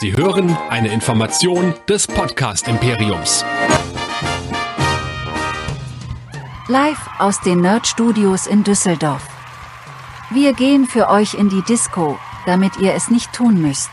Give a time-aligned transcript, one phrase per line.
[0.00, 3.44] Sie hören eine Information des Podcast Imperiums.
[6.68, 9.26] Live aus den Nerd Studios in Düsseldorf.
[10.30, 12.16] Wir gehen für euch in die Disco,
[12.46, 13.90] damit ihr es nicht tun müsst.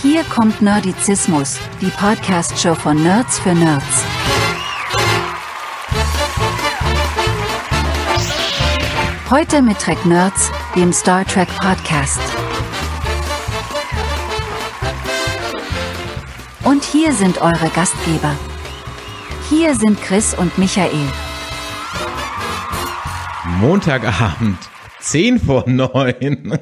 [0.00, 4.04] Hier kommt Nerdizismus, die Podcast-Show von Nerds für Nerds.
[9.28, 12.37] Heute mit Trek Nerds, dem Star Trek Podcast.
[16.68, 18.36] Und hier sind eure Gastgeber.
[19.48, 21.00] Hier sind Chris und Michael.
[23.58, 24.58] Montagabend,
[25.00, 26.58] 10 vor 9.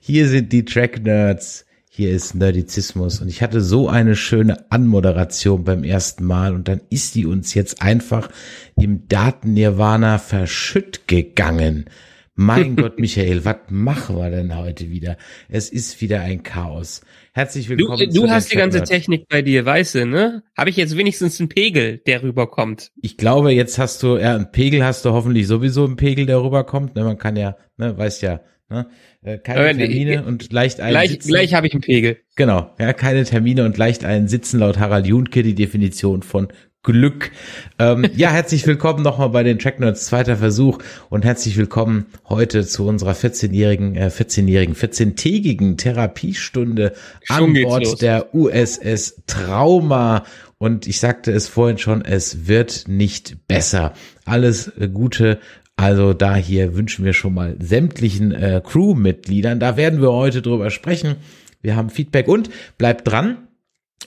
[0.00, 1.66] Hier sind die Track Nerds.
[1.90, 3.20] Hier ist Nerdizismus.
[3.20, 7.52] Und ich hatte so eine schöne Anmoderation beim ersten Mal und dann ist die uns
[7.52, 8.30] jetzt einfach
[8.74, 11.90] im Daten-Nirvana verschütt gegangen.
[12.38, 15.16] Mein Gott, Michael, was machen wir denn heute wieder?
[15.48, 17.00] Es ist wieder ein Chaos.
[17.32, 18.10] Herzlich willkommen.
[18.12, 20.42] Du, du hast die ganze Technik bei dir, weißt du, ne?
[20.54, 22.92] Habe ich jetzt wenigstens einen Pegel, der rüberkommt?
[23.00, 26.42] Ich glaube, jetzt hast du, ja, einen Pegel hast du hoffentlich sowieso einen Pegel, der
[26.42, 26.94] rüberkommt.
[26.94, 28.86] Ne, man kann ja, ne, weiß ja, ne?
[29.22, 31.28] Äh, keine Termine ich, und leicht einen Gleich, Sitzen.
[31.28, 32.18] gleich habe ich einen Pegel.
[32.36, 36.48] Genau, ja, keine Termine und leicht einen Sitzen laut Harald Junke, die Definition von
[36.86, 37.32] Glück.
[37.80, 40.78] Ähm, ja, herzlich willkommen nochmal bei den Track Nerds zweiter Versuch
[41.10, 46.94] und herzlich willkommen heute zu unserer 14-jährigen, äh, 14-jährigen, 14-tägigen Therapiestunde
[47.28, 47.96] an Bord los.
[47.96, 50.24] der USS Trauma.
[50.58, 53.92] Und ich sagte es vorhin schon, es wird nicht besser.
[54.24, 55.40] Alles Gute
[55.78, 59.60] also da hier wünschen wir schon mal sämtlichen äh, Crewmitgliedern.
[59.60, 61.16] Da werden wir heute drüber sprechen.
[61.60, 62.48] Wir haben Feedback und
[62.78, 63.45] bleibt dran.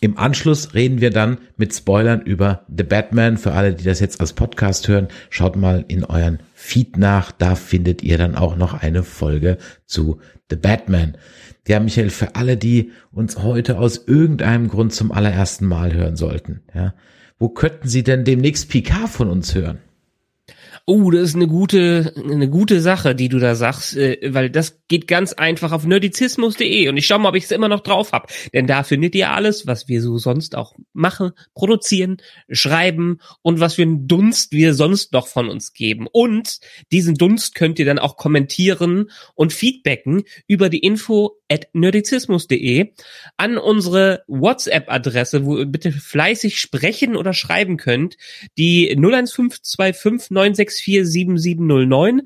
[0.01, 3.37] Im Anschluss reden wir dann mit Spoilern über The Batman.
[3.37, 7.31] Für alle, die das jetzt als Podcast hören, schaut mal in euren Feed nach.
[7.31, 11.17] Da findet ihr dann auch noch eine Folge zu The Batman.
[11.67, 16.61] Ja, Michael, für alle, die uns heute aus irgendeinem Grund zum allerersten Mal hören sollten,
[16.73, 16.95] ja,
[17.37, 19.79] wo könnten sie denn demnächst Picard von uns hören?
[20.91, 24.81] Oh, das ist eine gute, eine gute Sache, die du da sagst, äh, weil das
[24.87, 28.11] geht ganz einfach auf nerdizismus.de und ich schau mal, ob ich es immer noch drauf
[28.11, 32.17] hab, denn da findet ihr alles, was wir so sonst auch machen, produzieren,
[32.49, 36.07] schreiben und was für einen Dunst wir sonst noch von uns geben.
[36.11, 36.57] Und
[36.91, 42.93] diesen Dunst könnt ihr dann auch kommentieren und feedbacken über die info at nerdizismus.de
[43.37, 48.17] an unsere WhatsApp-Adresse, wo ihr bitte fleißig sprechen oder schreiben könnt,
[48.57, 48.95] die
[50.81, 52.21] 0152596477709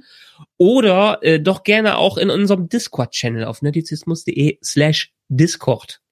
[0.58, 6.03] oder äh, doch gerne auch in unserem Discord-Channel auf nerdizismus.de slash Discord.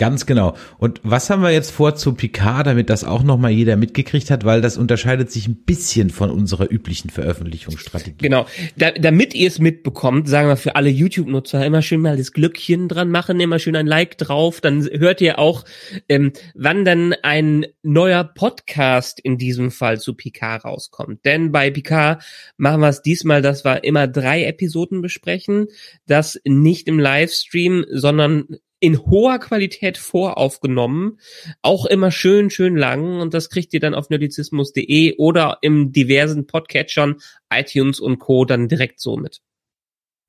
[0.00, 0.56] Ganz genau.
[0.78, 4.46] Und was haben wir jetzt vor zu Picard, damit das auch nochmal jeder mitgekriegt hat,
[4.46, 8.16] weil das unterscheidet sich ein bisschen von unserer üblichen Veröffentlichungsstrategie.
[8.16, 8.46] Genau.
[8.78, 12.88] Da, damit ihr es mitbekommt, sagen wir für alle YouTube-Nutzer immer schön mal das Glöckchen
[12.88, 15.66] dran machen, immer schön ein Like drauf, dann hört ihr auch,
[16.08, 21.26] ähm, wann dann ein neuer Podcast in diesem Fall zu Picard rauskommt.
[21.26, 22.24] Denn bei Picard
[22.56, 25.66] machen wir es diesmal, dass wir immer drei Episoden besprechen,
[26.06, 28.46] das nicht im Livestream, sondern
[28.80, 31.20] in hoher Qualität voraufgenommen,
[31.62, 36.46] auch immer schön, schön lang und das kriegt ihr dann auf nerdizismus.de oder im diversen
[36.46, 37.16] Podcatchern,
[37.52, 38.44] iTunes und Co.
[38.44, 39.40] dann direkt so mit.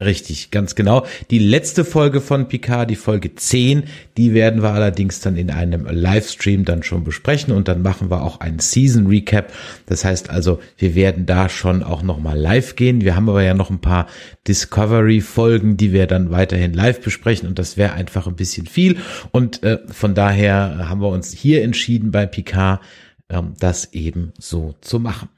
[0.01, 1.05] Richtig, ganz genau.
[1.29, 3.83] Die letzte Folge von Picard, die Folge 10,
[4.17, 8.23] die werden wir allerdings dann in einem Livestream dann schon besprechen und dann machen wir
[8.23, 9.53] auch einen Season Recap.
[9.85, 13.01] Das heißt also, wir werden da schon auch nochmal live gehen.
[13.01, 14.07] Wir haben aber ja noch ein paar
[14.47, 18.97] Discovery Folgen, die wir dann weiterhin live besprechen und das wäre einfach ein bisschen viel
[19.31, 22.81] und äh, von daher haben wir uns hier entschieden bei Picard,
[23.29, 25.29] ähm, das eben so zu machen.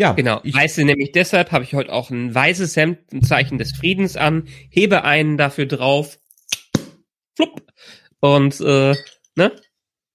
[0.00, 0.40] Ja, Genau.
[0.44, 4.16] ich- du, nämlich deshalb habe ich heute auch ein weißes Hemd, ein Zeichen des Friedens
[4.16, 6.18] an, hebe einen dafür drauf,
[7.36, 7.62] flupp,
[8.20, 8.94] und, äh,
[9.36, 9.52] ne?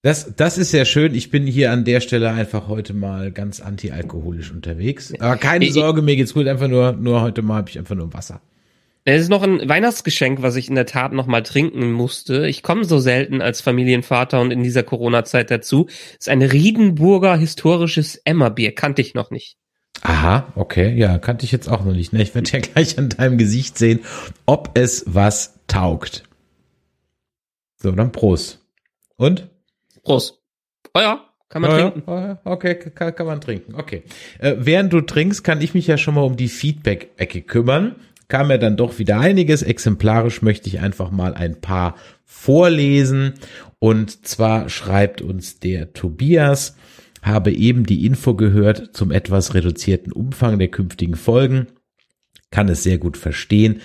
[0.01, 1.13] Das, das ist sehr schön.
[1.15, 5.13] Ich bin hier an der Stelle einfach heute mal ganz antialkoholisch unterwegs.
[5.19, 6.47] Aber keine Ich- Sorge, mir geht's gut.
[6.47, 8.41] Einfach nur, nur heute mal habe ich einfach nur Wasser.
[9.03, 12.47] Es ist noch ein Weihnachtsgeschenk, was ich in der Tat noch mal trinken musste.
[12.47, 15.87] Ich komme so selten als Familienvater und in dieser Corona-Zeit dazu.
[16.19, 18.73] ist ein Riedenburger historisches Emmerbier.
[18.73, 19.57] Kannte ich noch nicht.
[20.07, 22.13] Aha, okay, ja, kannte ich jetzt auch noch nicht.
[22.13, 22.21] Ne?
[22.21, 24.01] Ich werde ja gleich an deinem Gesicht sehen,
[24.45, 26.23] ob es was taugt.
[27.77, 28.59] So, dann Prost.
[29.17, 29.49] Und?
[30.03, 30.39] Prost.
[30.93, 32.03] Oh ja, kann man Ja, trinken.
[32.11, 33.73] ja, Okay, kann, kann man trinken.
[33.73, 34.03] Okay.
[34.39, 37.95] Äh, während du trinkst, kann ich mich ja schon mal um die Feedback-Ecke kümmern.
[38.27, 39.63] Kam ja dann doch wieder einiges.
[39.63, 43.33] Exemplarisch möchte ich einfach mal ein paar vorlesen.
[43.79, 46.75] Und zwar schreibt uns der Tobias,
[47.25, 51.67] habe eben die Info gehört zum etwas reduzierten Umfang der künftigen Folgen.
[52.51, 53.81] Kann es sehr gut verstehen.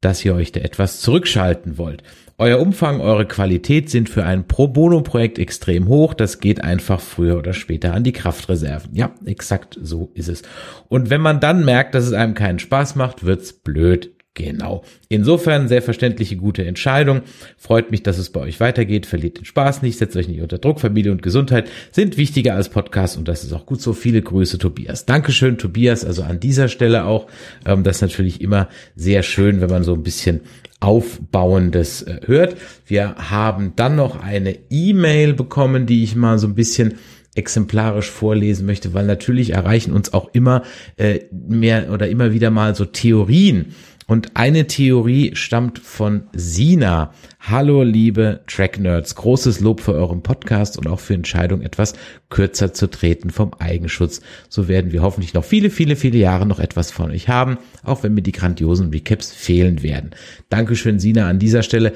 [0.00, 2.02] dass ihr euch da etwas zurückschalten wollt.
[2.40, 6.14] Euer Umfang, eure Qualität sind für ein Pro Bono Projekt extrem hoch.
[6.14, 8.94] Das geht einfach früher oder später an die Kraftreserven.
[8.94, 10.42] Ja, exakt so ist es.
[10.88, 14.14] Und wenn man dann merkt, dass es einem keinen Spaß macht, wird's blöd.
[14.38, 14.84] Genau.
[15.08, 17.22] Insofern sehr verständliche, gute Entscheidung.
[17.56, 19.04] Freut mich, dass es bei euch weitergeht.
[19.04, 20.78] Verliert den Spaß nicht, setzt euch nicht unter Druck.
[20.78, 23.94] Familie und Gesundheit sind wichtiger als Podcast und das ist auch gut so.
[23.94, 25.06] Viele Grüße, Tobias.
[25.06, 26.04] Dankeschön, Tobias.
[26.04, 27.26] Also an dieser Stelle auch.
[27.66, 30.42] Ähm, das ist natürlich immer sehr schön, wenn man so ein bisschen
[30.78, 32.56] Aufbauendes äh, hört.
[32.86, 36.94] Wir haben dann noch eine E-Mail bekommen, die ich mal so ein bisschen
[37.34, 40.62] exemplarisch vorlesen möchte, weil natürlich erreichen uns auch immer
[40.96, 43.74] äh, mehr oder immer wieder mal so Theorien
[44.08, 47.12] und eine Theorie stammt von Sina.
[47.40, 49.14] Hallo, liebe Track-Nerds.
[49.14, 51.92] Großes Lob für euren Podcast und auch für Entscheidung, etwas
[52.30, 54.22] kürzer zu treten vom Eigenschutz.
[54.48, 58.02] So werden wir hoffentlich noch viele, viele, viele Jahre noch etwas von euch haben, auch
[58.02, 60.12] wenn mir die grandiosen Recaps fehlen werden.
[60.48, 61.92] Dankeschön, Sina, an dieser Stelle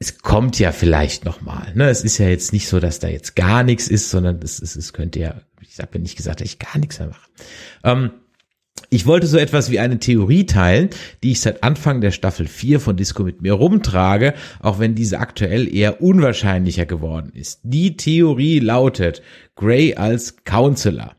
[0.00, 1.72] es kommt ja vielleicht noch mal.
[1.74, 1.88] Ne?
[1.88, 4.76] Es ist ja jetzt nicht so, dass da jetzt gar nichts ist, sondern es, es,
[4.76, 7.28] es könnte ja, ich habe ja nicht gesagt, dass ich gar nichts mehr mache.
[7.84, 8.10] Ähm,
[8.90, 10.90] ich wollte so etwas wie eine Theorie teilen,
[11.22, 15.18] die ich seit Anfang der Staffel 4 von Disco mit mir rumtrage, auch wenn diese
[15.18, 17.60] aktuell eher unwahrscheinlicher geworden ist.
[17.62, 19.22] Die Theorie lautet
[19.56, 21.14] Gray als Counselor.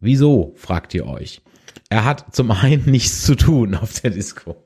[0.00, 1.40] Wieso, fragt ihr euch.
[1.88, 4.56] Er hat zum einen nichts zu tun auf der Disco.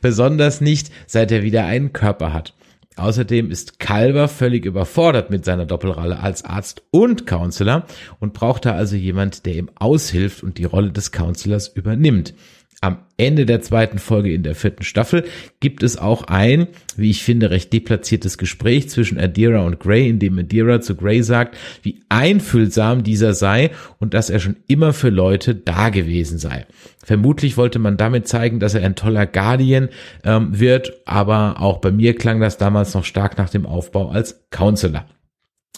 [0.00, 2.54] Besonders nicht, seit er wieder einen Körper hat.
[3.00, 7.86] Außerdem ist Calver völlig überfordert mit seiner Doppelrolle als Arzt und Counselor
[8.18, 12.34] und braucht da also jemand, der ihm aushilft und die Rolle des Counselors übernimmt.
[12.82, 15.24] Am Ende der zweiten Folge in der vierten Staffel
[15.60, 20.18] gibt es auch ein, wie ich finde, recht deplatziertes Gespräch zwischen Adira und Gray, in
[20.18, 25.10] dem Adira zu Gray sagt, wie einfühlsam dieser sei und dass er schon immer für
[25.10, 26.66] Leute da gewesen sei.
[27.04, 29.90] Vermutlich wollte man damit zeigen, dass er ein toller Guardian
[30.24, 34.46] ähm, wird, aber auch bei mir klang das damals noch stark nach dem Aufbau als
[34.48, 35.04] Counselor.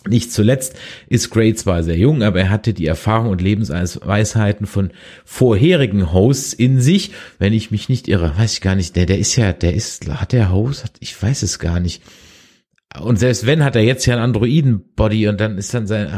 [0.08, 0.74] Nicht zuletzt
[1.08, 4.90] ist Gray zwar sehr jung, aber er hatte die Erfahrung und Lebensweisheiten von
[5.24, 7.12] vorherigen Hosts in sich.
[7.38, 8.96] Wenn ich mich nicht irre, weiß ich gar nicht.
[8.96, 10.86] Der, der ist ja, der ist, hat der Host?
[11.00, 12.02] Ich weiß es gar nicht.
[13.00, 16.08] Und selbst wenn, hat er jetzt ja ein Androiden-Body und dann ist dann sein,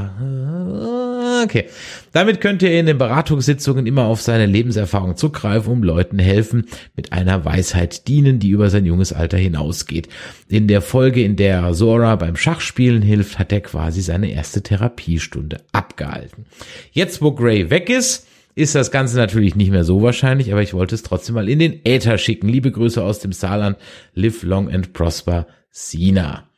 [1.44, 1.66] Okay.
[2.12, 6.64] Damit könnt ihr in den Beratungssitzungen immer auf seine Lebenserfahrung zugreifen, um Leuten helfen,
[6.96, 10.08] mit einer Weisheit dienen, die über sein junges Alter hinausgeht.
[10.48, 15.58] In der Folge, in der Sora beim Schachspielen hilft, hat er quasi seine erste Therapiestunde
[15.72, 16.46] abgehalten.
[16.92, 20.72] Jetzt, wo Gray weg ist, ist das Ganze natürlich nicht mehr so wahrscheinlich, aber ich
[20.72, 22.48] wollte es trotzdem mal in den Äther schicken.
[22.48, 23.76] Liebe Grüße aus dem Saarland.
[24.14, 26.48] Live long and prosper, Sina.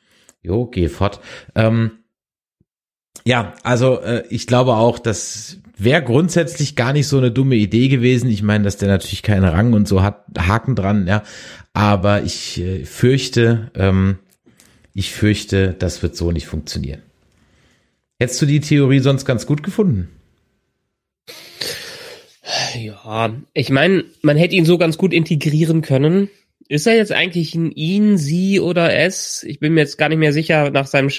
[0.43, 1.19] Jo, geh fort.
[1.57, 1.91] Ähm,
[3.25, 7.89] ja, also äh, ich glaube auch, das wäre grundsätzlich gar nicht so eine dumme Idee
[7.89, 8.31] gewesen.
[8.31, 11.23] Ich meine, dass der natürlich keinen Rang und so hat, Haken dran, ja.
[11.73, 14.19] Aber ich äh, fürchte, ähm,
[14.95, 17.03] ich fürchte, das wird so nicht funktionieren.
[18.19, 20.09] Hättest du die Theorie sonst ganz gut gefunden?
[22.75, 26.31] Ja, ich meine, man hätte ihn so ganz gut integrieren können.
[26.69, 29.43] Ist er jetzt eigentlich ein ihn, sie oder es?
[29.43, 31.11] Ich bin mir jetzt gar nicht mehr sicher nach seinem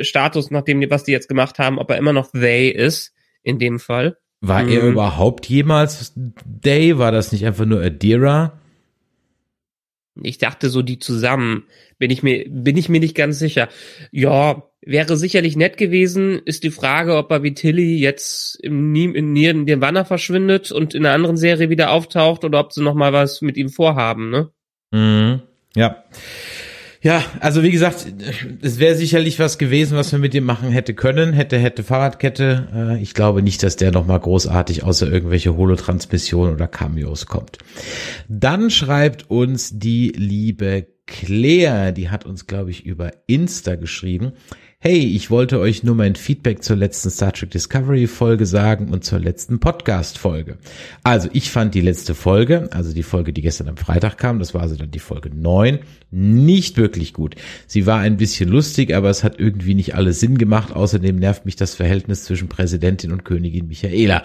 [0.00, 3.12] Status, nachdem was die jetzt gemacht haben, ob er immer noch they ist,
[3.42, 4.18] in dem Fall.
[4.40, 4.72] War mhm.
[4.72, 6.14] er überhaupt jemals
[6.62, 6.98] they?
[6.98, 8.60] War das nicht einfach nur Adira?
[10.22, 11.64] Ich dachte so die zusammen.
[11.98, 13.68] Bin ich mir, bin ich mir nicht ganz sicher.
[14.10, 16.40] Ja, wäre sicherlich nett gewesen.
[16.44, 21.14] Ist die Frage, ob er wie Tilly jetzt im, in Nirvana verschwindet und in einer
[21.14, 24.50] anderen Serie wieder auftaucht oder ob sie noch mal was mit ihm vorhaben, ne?
[24.90, 25.42] Mhm.
[25.74, 26.04] Ja.
[27.06, 28.04] Ja, also wie gesagt,
[28.62, 32.66] es wäre sicherlich was gewesen, was man mit ihm machen hätte können, hätte, hätte Fahrradkette.
[32.74, 37.58] Äh, ich glaube nicht, dass der nochmal großartig außer irgendwelche Holotransmissionen oder Cameos kommt.
[38.28, 44.32] Dann schreibt uns die liebe Claire, die hat uns, glaube ich, über Insta geschrieben.
[44.78, 49.04] Hey, ich wollte euch nur mein Feedback zur letzten Star Trek Discovery Folge sagen und
[49.04, 50.58] zur letzten Podcast Folge.
[51.02, 54.52] Also, ich fand die letzte Folge, also die Folge, die gestern am Freitag kam, das
[54.52, 55.78] war also dann die Folge 9,
[56.16, 57.34] nicht wirklich gut.
[57.66, 60.74] Sie war ein bisschen lustig, aber es hat irgendwie nicht alles Sinn gemacht.
[60.74, 64.22] Außerdem nervt mich das Verhältnis zwischen Präsidentin und Königin Michaela.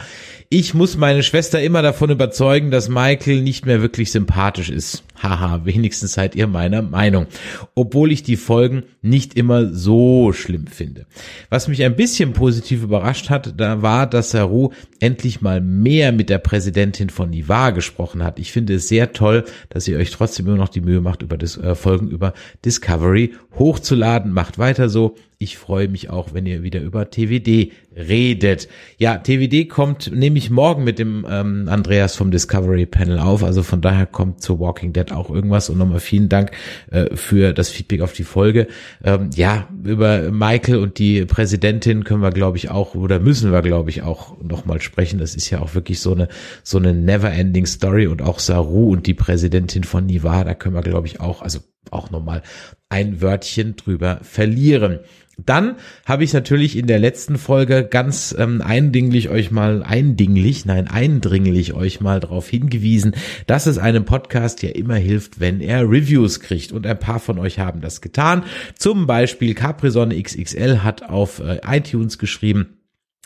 [0.50, 5.03] Ich muss meine Schwester immer davon überzeugen, dass Michael nicht mehr wirklich sympathisch ist.
[5.21, 7.27] Haha, wenigstens seid ihr meiner Meinung.
[7.75, 11.05] Obwohl ich die Folgen nicht immer so schlimm finde.
[11.50, 16.29] Was mich ein bisschen positiv überrascht hat, da war, dass Saru endlich mal mehr mit
[16.29, 18.39] der Präsidentin von Nivar gesprochen hat.
[18.39, 21.38] Ich finde es sehr toll, dass ihr euch trotzdem immer noch die Mühe macht, über
[21.38, 22.33] das äh, Folgen über
[22.63, 24.31] Discovery hochzuladen.
[24.31, 25.15] Macht weiter so.
[25.41, 28.67] Ich freue mich auch, wenn ihr wieder über TWD redet.
[28.98, 33.43] Ja, TWD kommt nämlich morgen mit dem ähm, Andreas vom Discovery Panel auf.
[33.43, 35.69] Also von daher kommt zu Walking Dead auch irgendwas.
[35.69, 36.51] Und nochmal vielen Dank
[36.91, 38.67] äh, für das Feedback auf die Folge.
[39.03, 43.62] Ähm, ja, über Michael und die Präsidentin können wir, glaube ich, auch oder müssen wir,
[43.63, 45.19] glaube ich, auch nochmal sprechen.
[45.19, 46.27] Das ist ja auch wirklich so eine
[46.63, 50.81] so eine Never-Ending Story und auch Saru und die Präsidentin von Niva, da können wir,
[50.81, 52.43] glaube ich, auch, also auch nochmal
[52.91, 55.00] ein Wörtchen drüber verlieren.
[55.45, 60.88] Dann habe ich natürlich in der letzten Folge ganz ähm, eindinglich euch mal, eindinglich, nein,
[60.88, 63.15] eindringlich euch mal darauf hingewiesen,
[63.48, 66.71] dass es einem Podcast ja immer hilft, wenn er Reviews kriegt.
[66.71, 68.43] Und ein paar von euch haben das getan.
[68.77, 72.77] Zum Beispiel Caprisonne XXL hat auf äh, iTunes geschrieben,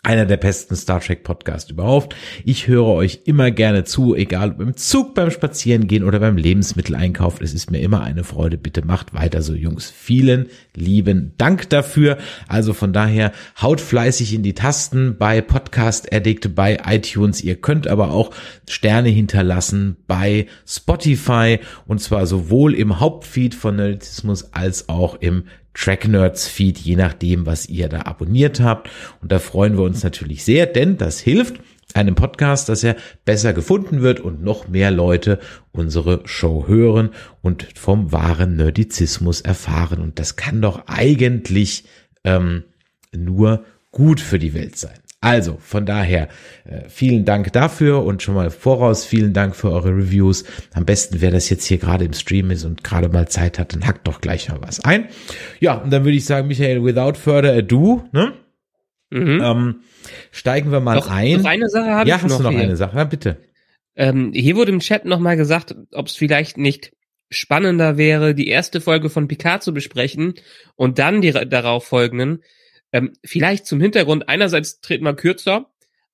[0.06, 2.16] einer der besten Star Trek Podcasts überhaupt.
[2.44, 7.42] Ich höre euch immer gerne zu, egal ob im Zug, beim Spazierengehen oder beim Lebensmitteleinkauf.
[7.42, 8.58] Es ist mir immer eine Freude.
[8.58, 9.90] Bitte macht weiter so, Jungs.
[9.90, 12.18] Vielen lieben Dank dafür.
[12.48, 17.42] Also von daher haut fleißig in die Tasten bei Podcast Addict, bei iTunes.
[17.42, 18.30] Ihr könnt aber auch
[18.70, 25.46] Sterne hinterlassen bei Spotify und zwar sowohl im Hauptfeed von Nerdismus als auch im
[25.76, 28.90] Track Nerds Feed, je nachdem, was ihr da abonniert habt.
[29.22, 31.60] Und da freuen wir uns natürlich sehr, denn das hilft
[31.94, 35.40] einem Podcast, dass er besser gefunden wird und noch mehr Leute
[35.72, 40.02] unsere Show hören und vom wahren Nerdizismus erfahren.
[40.02, 41.86] Und das kann doch eigentlich
[42.24, 42.64] ähm,
[43.16, 44.98] nur gut für die Welt sein.
[45.26, 46.30] Also von daher
[46.66, 50.46] äh, vielen Dank dafür und schon mal voraus vielen Dank für eure Reviews.
[50.76, 53.74] Am besten, wer das jetzt hier gerade im Stream ist und gerade mal Zeit hat,
[53.74, 55.08] dann hackt doch gleich mal was ein.
[55.60, 58.34] Ja, und dann würde ich sagen, Michael, without further ado, ne?
[59.10, 59.42] Mhm.
[59.42, 59.76] Ähm,
[60.30, 61.42] steigen wir mal noch, ein.
[61.42, 62.62] Noch eine Sache habe ja, ich hast noch du noch hier.
[62.62, 62.96] eine Sache?
[62.96, 63.38] Ja, bitte.
[63.96, 66.92] Ähm, hier wurde im Chat nochmal gesagt, ob es vielleicht nicht
[67.32, 70.36] spannender wäre, die erste Folge von Picard zu besprechen
[70.76, 72.44] und dann die darauf folgenden.
[72.96, 75.66] Ähm, vielleicht zum Hintergrund, einerseits treten wir kürzer,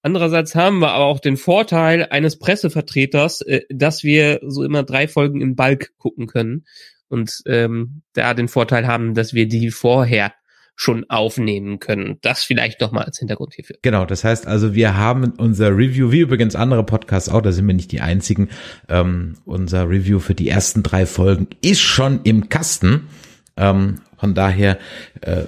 [0.01, 5.07] andererseits haben wir aber auch den Vorteil eines Pressevertreters, äh, dass wir so immer drei
[5.07, 6.65] Folgen im Balk gucken können
[7.07, 10.33] und ähm, da den Vorteil haben, dass wir die vorher
[10.75, 12.17] schon aufnehmen können.
[12.23, 13.75] Das vielleicht doch mal als Hintergrund hierfür.
[13.83, 17.67] Genau, das heißt also, wir haben unser Review, wie übrigens andere Podcasts auch, da sind
[17.67, 18.49] wir nicht die einzigen,
[18.89, 23.07] ähm, unser Review für die ersten drei Folgen ist schon im Kasten.
[23.55, 24.79] Ähm, von daher
[25.21, 25.43] äh,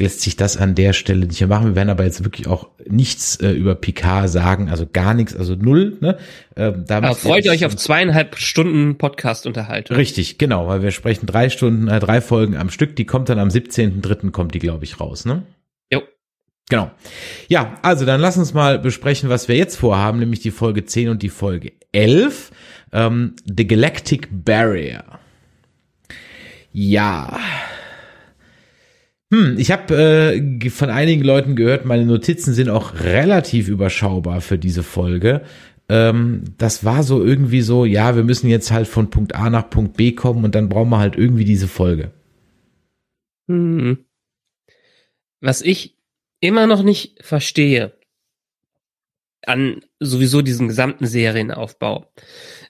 [0.00, 1.68] lässt sich das an der Stelle nicht mehr machen.
[1.68, 5.54] Wir werden aber jetzt wirklich auch nichts äh, über Picard sagen, also gar nichts, also
[5.54, 5.98] null.
[6.00, 6.18] Ne?
[6.56, 9.94] Ähm, aber freut ihr euch auf zweieinhalb Stunden Podcast unterhalten.
[9.94, 12.96] Richtig, genau, weil wir sprechen drei Stunden, äh, drei Folgen am Stück.
[12.96, 14.30] Die kommt dann am 17.3.
[14.30, 15.42] kommt die, glaube ich, raus, ne?
[15.92, 16.02] Jo.
[16.68, 16.90] Genau.
[17.48, 21.08] Ja, also dann lass uns mal besprechen, was wir jetzt vorhaben, nämlich die Folge 10
[21.08, 22.50] und die Folge 11.
[22.92, 25.04] Ähm, The Galactic Barrier.
[26.72, 27.38] Ja.
[29.30, 34.58] Hm, ich habe äh, von einigen Leuten gehört, meine Notizen sind auch relativ überschaubar für
[34.58, 35.42] diese Folge.
[35.90, 39.68] Ähm, das war so irgendwie so, ja, wir müssen jetzt halt von Punkt A nach
[39.68, 42.10] Punkt B kommen und dann brauchen wir halt irgendwie diese Folge.
[43.48, 44.04] Hm.
[45.40, 45.98] Was ich
[46.40, 47.98] immer noch nicht verstehe
[49.46, 52.10] an sowieso diesem gesamten Serienaufbau,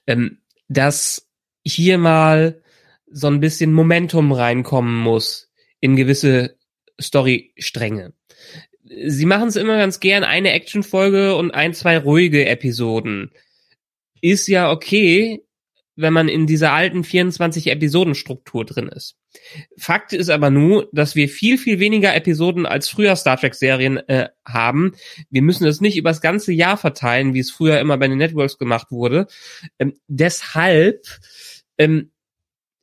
[0.07, 0.39] ähm,
[0.69, 1.31] dass
[1.65, 2.63] hier mal
[3.11, 5.48] so ein bisschen Momentum reinkommen muss
[5.81, 6.57] in gewisse
[7.01, 8.13] Storystränge.
[9.07, 13.31] Sie machen es immer ganz gern, eine Actionfolge und ein, zwei ruhige Episoden.
[14.21, 15.45] Ist ja okay,
[15.99, 19.17] wenn man in dieser alten 24 Episodenstruktur drin ist.
[19.77, 23.97] Fakt ist aber nur, dass wir viel, viel weniger Episoden als früher Star Trek Serien
[24.09, 24.93] äh, haben.
[25.29, 28.59] Wir müssen das nicht übers ganze Jahr verteilen, wie es früher immer bei den Networks
[28.59, 29.27] gemacht wurde.
[29.81, 31.05] Ähm, deshalb
[31.79, 32.13] ähm,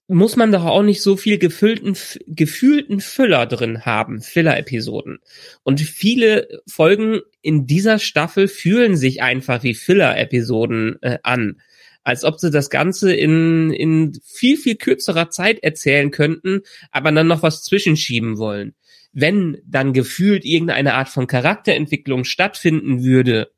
[0.08, 1.98] muss man doch auch nicht so viel gefüllten,
[2.28, 5.20] gefühlten Füller drin haben, Filler-Episoden.
[5.64, 11.60] Und viele Folgen in dieser Staffel fühlen sich einfach wie Filler-Episoden äh, an.
[12.04, 17.28] Als ob sie das Ganze in, in viel, viel kürzerer Zeit erzählen könnten, aber dann
[17.28, 18.76] noch was zwischenschieben wollen.
[19.12, 23.50] Wenn dann gefühlt irgendeine Art von Charakterentwicklung stattfinden würde,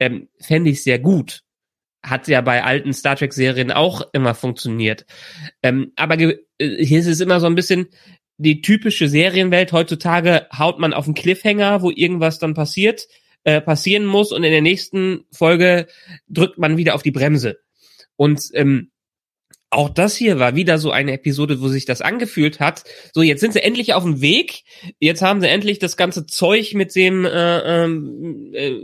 [0.00, 1.43] ähm, fände ich sehr gut
[2.04, 5.06] hat ja bei alten Star Trek Serien auch immer funktioniert.
[5.62, 7.88] Ähm, aber äh, hier ist es immer so ein bisschen
[8.36, 9.72] die typische Serienwelt.
[9.72, 13.08] Heutzutage haut man auf einen Cliffhanger, wo irgendwas dann passiert,
[13.44, 15.86] äh, passieren muss und in der nächsten Folge
[16.28, 17.58] drückt man wieder auf die Bremse.
[18.16, 18.90] Und ähm,
[19.70, 22.84] auch das hier war wieder so eine Episode, wo sich das angefühlt hat.
[23.12, 24.62] So, jetzt sind sie endlich auf dem Weg.
[25.00, 28.76] Jetzt haben sie endlich das ganze Zeug mit dem äh, ähm, äh,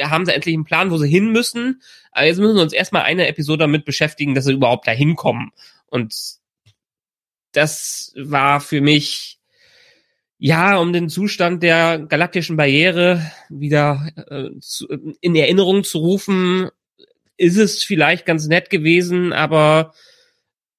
[0.00, 1.82] haben sie endlich einen Plan, wo sie hin müssen.
[2.12, 5.50] Aber jetzt müssen wir uns erstmal eine Episode damit beschäftigen, dass sie überhaupt da hinkommen.
[5.86, 6.14] Und
[7.52, 9.38] das war für mich
[10.38, 14.86] ja, um den Zustand der galaktischen Barriere wieder äh, zu,
[15.20, 16.68] in Erinnerung zu rufen,
[17.36, 19.94] ist es vielleicht ganz nett gewesen, aber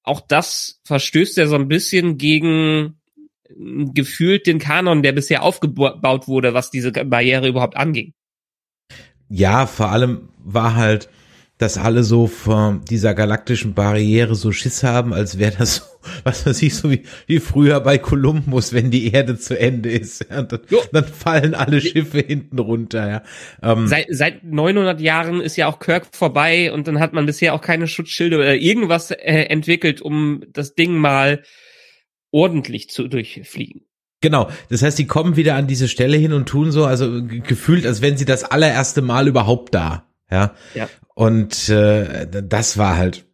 [0.02, 3.00] auch das verstößt ja so ein bisschen gegen
[3.48, 8.12] gefühlt den Kanon, der bisher aufgebaut wurde, was diese Barriere überhaupt anging.
[9.28, 11.08] Ja, vor allem war halt,
[11.58, 15.82] dass alle so vor dieser galaktischen Barriere so Schiss haben, als wäre das so,
[16.24, 20.26] was weiß ich, so wie, wie früher bei Kolumbus, wenn die Erde zu Ende ist.
[20.28, 20.60] Ja, dann,
[20.92, 23.08] dann, fallen alle Schiffe hinten runter.
[23.08, 23.22] Ja.
[23.62, 27.54] Ähm, seit, seit 900 Jahren ist ja auch Kirk vorbei und dann hat man bisher
[27.54, 31.42] auch keine Schutzschilde oder irgendwas äh, entwickelt, um das Ding mal
[32.30, 33.85] ordentlich zu durchfliegen.
[34.20, 37.86] Genau, das heißt, die kommen wieder an diese Stelle hin und tun so, also gefühlt,
[37.86, 40.04] als wenn sie das allererste Mal überhaupt da.
[40.30, 40.54] Ja.
[40.74, 40.88] ja.
[41.14, 43.26] Und äh, das war halt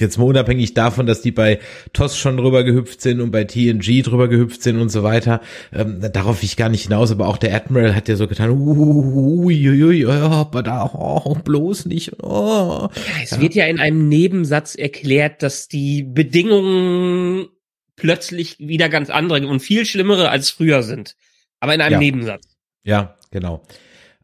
[0.00, 1.60] jetzt mal unabhängig davon, dass die bei
[1.92, 5.40] TOS schon drüber gehüpft sind und bei TNG drüber gehüpft sind und so weiter.
[5.72, 10.06] Ähm, darauf ich gar nicht hinaus, aber auch der Admiral hat ja so getan, uiuiui,
[10.06, 12.22] aber da oh, bloß nicht.
[12.22, 12.88] Oh.
[12.94, 13.40] Ja, es ja.
[13.40, 17.46] wird ja in einem Nebensatz erklärt, dass die Bedingungen
[17.96, 21.16] plötzlich wieder ganz andere und viel schlimmere als früher sind.
[21.60, 21.98] Aber in einem ja.
[21.98, 22.44] Nebensatz.
[22.82, 23.62] Ja, genau.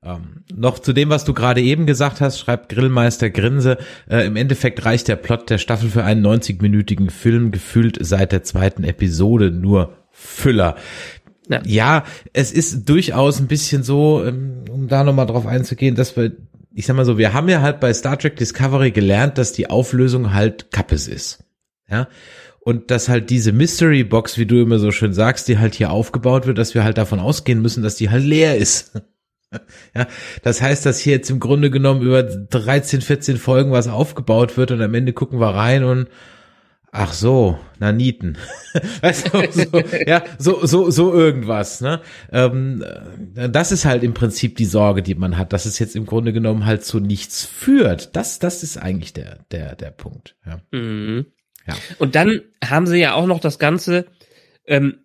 [0.03, 3.77] Ähm, noch zu dem, was du gerade eben gesagt hast, schreibt Grillmeister Grinse,
[4.09, 8.43] äh, im Endeffekt reicht der Plot der Staffel für einen 90-minütigen Film, gefühlt seit der
[8.43, 10.77] zweiten Episode nur Füller.
[11.49, 11.63] Ja.
[11.67, 16.33] ja, es ist durchaus ein bisschen so, ähm, um da nochmal drauf einzugehen, dass wir,
[16.73, 19.69] ich sag mal so, wir haben ja halt bei Star Trek Discovery gelernt, dass die
[19.69, 21.45] Auflösung halt Kappes ist.
[21.91, 22.07] Ja,
[22.71, 25.91] und dass halt diese Mystery Box, wie du immer so schön sagst, die halt hier
[25.91, 28.93] aufgebaut wird, dass wir halt davon ausgehen müssen, dass die halt leer ist.
[29.97, 30.07] Ja,
[30.45, 34.71] das heißt, dass hier jetzt im Grunde genommen über 13, 14 Folgen was aufgebaut wird
[34.71, 36.07] und am Ende gucken wir rein und
[36.93, 38.39] ach so, Naniten.
[39.01, 42.01] weißt du, so, ja, so, so, so irgendwas, ne?
[42.31, 42.85] Ähm,
[43.35, 46.33] das ist halt im Prinzip die Sorge, die man hat, dass es jetzt im Grunde
[46.33, 48.15] genommen halt zu nichts führt.
[48.15, 50.37] Das, das ist eigentlich der, der, der Punkt.
[50.47, 50.61] Ja.
[50.71, 51.27] Mhm.
[51.67, 51.77] Ja.
[51.99, 54.07] Und dann haben sie ja auch noch das Ganze,
[54.67, 55.05] ähm,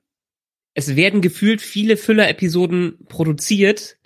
[0.74, 3.98] es werden gefühlt viele Füller-Episoden produziert,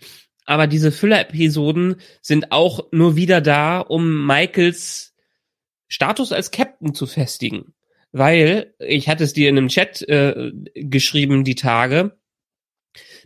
[0.45, 5.15] aber diese Füller-Episoden sind auch nur wieder da, um Michaels
[5.87, 7.73] Status als Captain zu festigen.
[8.11, 12.17] Weil, ich hatte es dir in einem Chat äh, geschrieben, die Tage,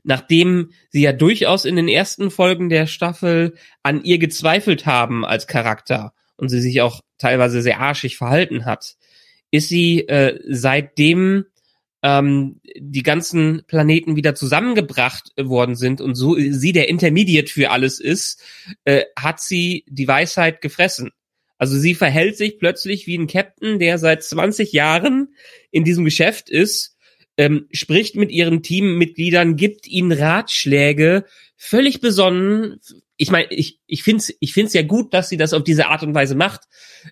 [0.04, 5.48] nachdem sie ja durchaus in den ersten Folgen der Staffel an ihr gezweifelt haben als
[5.48, 8.96] Charakter und sie sich auch teilweise sehr arschig verhalten hat,
[9.54, 11.46] ist sie äh, seitdem
[12.02, 18.00] ähm, die ganzen Planeten wieder zusammengebracht worden sind und so sie der Intermediate für alles
[18.00, 18.42] ist,
[18.84, 21.12] äh, hat sie die Weisheit gefressen.
[21.60, 25.36] Also sie verhält sich plötzlich wie ein Captain, der seit 20 Jahren
[25.70, 26.98] in diesem Geschäft ist,
[27.38, 31.26] ähm, spricht mit ihren Teammitgliedern, gibt ihnen Ratschläge,
[31.58, 32.80] völlig besonnen,
[33.18, 35.88] ich meine, ich, ich finde es ich find's ja gut, dass sie das auf diese
[35.88, 36.62] Art und Weise macht,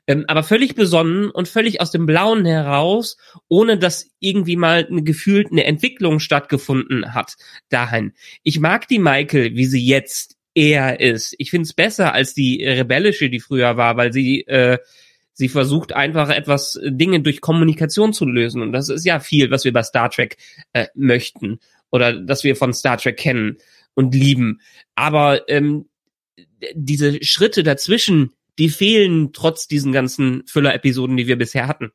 [0.08, 5.04] ähm, aber völlig besonnen und völlig aus dem Blauen heraus, ohne dass irgendwie mal eine
[5.04, 7.36] gefühlt eine Entwicklung stattgefunden hat
[7.70, 8.14] dahin.
[8.44, 11.36] Ich mag die Michael, wie sie jetzt eher ist.
[11.38, 14.80] Ich finde es besser als die rebellische, die früher war, weil sie äh,
[15.34, 19.66] sie versucht einfach etwas Dinge durch Kommunikation zu lösen und das ist ja viel, was
[19.66, 20.38] wir bei Star Trek
[20.74, 21.60] äh, möchten
[21.92, 23.58] oder dass wir von Star Trek kennen
[23.94, 24.62] und lieben.
[24.96, 25.86] Aber ähm,
[26.74, 31.92] diese Schritte dazwischen, die fehlen trotz diesen ganzen Füller-Episoden, die wir bisher hatten.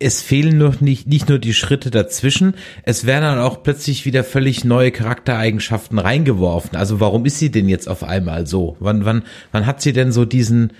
[0.00, 4.22] Es fehlen noch nicht, nicht nur die Schritte dazwischen, es werden dann auch plötzlich wieder
[4.22, 6.76] völlig neue Charaktereigenschaften reingeworfen.
[6.76, 8.76] Also warum ist sie denn jetzt auf einmal so?
[8.78, 10.72] Wann, wann, wann hat sie denn so diesen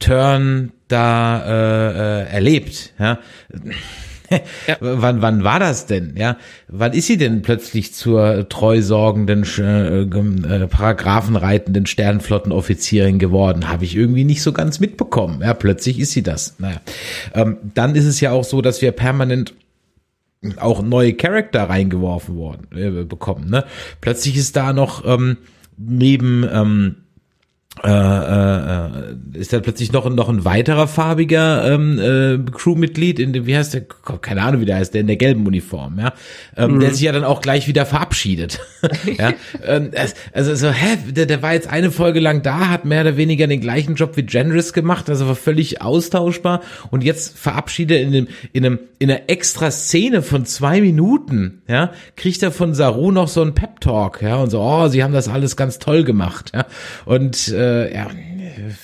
[0.00, 2.92] Turn da äh, äh, erlebt?
[2.98, 3.20] Ja?
[4.66, 4.76] ja.
[4.80, 6.14] wann, wann war das denn?
[6.16, 6.36] Ja,
[6.68, 13.68] wann ist sie denn plötzlich zur treusorgenden, äh, äh, paragraphenreitenden Sternflottenoffizierin geworden?
[13.68, 15.40] Habe ich irgendwie nicht so ganz mitbekommen.
[15.42, 16.56] Ja, plötzlich ist sie das.
[16.58, 16.80] Naja,
[17.34, 19.54] ähm, dann ist es ja auch so, dass wir permanent
[20.58, 23.50] auch neue Charakter reingeworfen worden äh, bekommen.
[23.50, 23.64] Ne?
[24.00, 25.38] Plötzlich ist da noch ähm,
[25.76, 26.96] neben ähm,
[27.84, 28.88] äh, äh,
[29.34, 33.74] ist da plötzlich noch, noch ein weiterer farbiger ähm, äh, Crewmitglied in dem, wie heißt
[33.74, 33.82] der,
[34.22, 36.14] keine Ahnung, wie der heißt, der in der gelben Uniform, ja,
[36.56, 36.80] ähm, mhm.
[36.80, 38.60] der sich ja dann auch gleich wieder verabschiedet.
[39.18, 39.34] ja,
[39.66, 39.90] ähm,
[40.32, 43.46] also so, hä, der, der war jetzt eine Folge lang da, hat mehr oder weniger
[43.46, 48.28] den gleichen Job wie Generous gemacht, also war völlig austauschbar und jetzt verabschiedet in einem,
[48.54, 53.28] in einem, in einer extra Szene von zwei Minuten, ja, kriegt er von Saru noch
[53.28, 56.52] so einen Pep Talk, ja, und so, oh, sie haben das alles ganz toll gemacht,
[56.54, 56.64] ja,
[57.04, 58.10] und äh, äh, ja.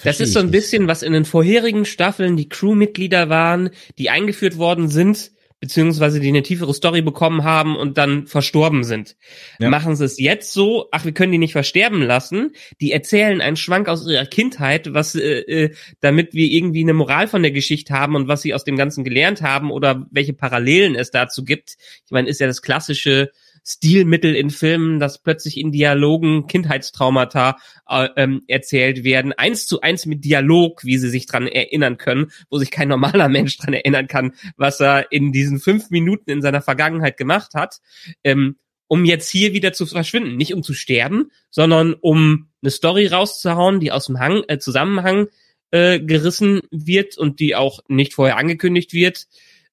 [0.04, 4.58] Das ist so ein bisschen, was in den vorherigen Staffeln die Crewmitglieder waren, die eingeführt
[4.58, 9.16] worden sind, beziehungsweise die eine tiefere Story bekommen haben und dann verstorben sind.
[9.60, 9.70] Ja.
[9.70, 12.50] Machen sie es jetzt so, ach, wir können die nicht versterben lassen.
[12.80, 17.28] Die erzählen einen Schwank aus ihrer Kindheit, was, äh, äh, damit wir irgendwie eine Moral
[17.28, 20.96] von der Geschichte haben und was sie aus dem Ganzen gelernt haben oder welche Parallelen
[20.96, 21.76] es dazu gibt.
[22.04, 23.30] Ich meine, ist ja das klassische
[23.64, 27.56] Stilmittel in Filmen, dass plötzlich in Dialogen Kindheitstraumata
[27.88, 32.32] äh, ähm, erzählt werden, eins zu eins mit Dialog, wie sie sich dran erinnern können,
[32.50, 36.42] wo sich kein normaler Mensch dran erinnern kann, was er in diesen fünf Minuten in
[36.42, 37.80] seiner Vergangenheit gemacht hat,
[38.24, 38.56] ähm,
[38.88, 43.80] um jetzt hier wieder zu verschwinden, nicht um zu sterben, sondern um eine Story rauszuhauen,
[43.80, 45.28] die aus dem Hang, äh, Zusammenhang
[45.70, 49.26] äh, gerissen wird und die auch nicht vorher angekündigt wird,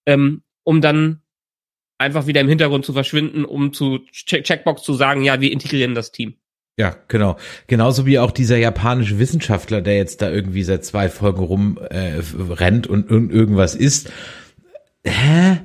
[0.06, 1.21] ähm, um dann
[1.99, 5.93] einfach wieder im Hintergrund zu verschwinden, um zu Check Checkbox zu sagen, ja, wir integrieren
[5.93, 6.33] das Team.
[6.77, 7.35] Ja, genau.
[7.67, 12.21] Genauso wie auch dieser japanische Wissenschaftler, der jetzt da irgendwie seit zwei Folgen rum äh,
[12.88, 14.12] und irgendwas isst.
[15.03, 15.59] Hä?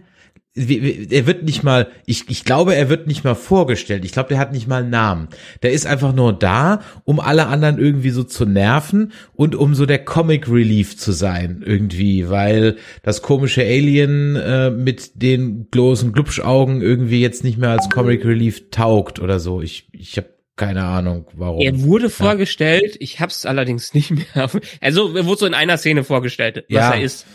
[0.57, 4.05] Er wird nicht mal, ich, ich glaube, er wird nicht mal vorgestellt.
[4.05, 5.29] Ich glaube, der hat nicht mal einen Namen.
[5.63, 9.85] Der ist einfach nur da, um alle anderen irgendwie so zu nerven und um so
[9.85, 16.83] der Comic Relief zu sein, irgendwie, weil das komische Alien äh, mit den großen Glubschaugen
[16.83, 19.61] irgendwie jetzt nicht mehr als Comic Relief taugt oder so.
[19.61, 21.61] Ich, ich habe keine Ahnung, warum.
[21.63, 24.49] Er wurde vorgestellt, ich hab's allerdings nicht mehr.
[24.81, 26.93] Also, er wurde so in einer Szene vorgestellt, was ja.
[26.93, 27.27] er ist.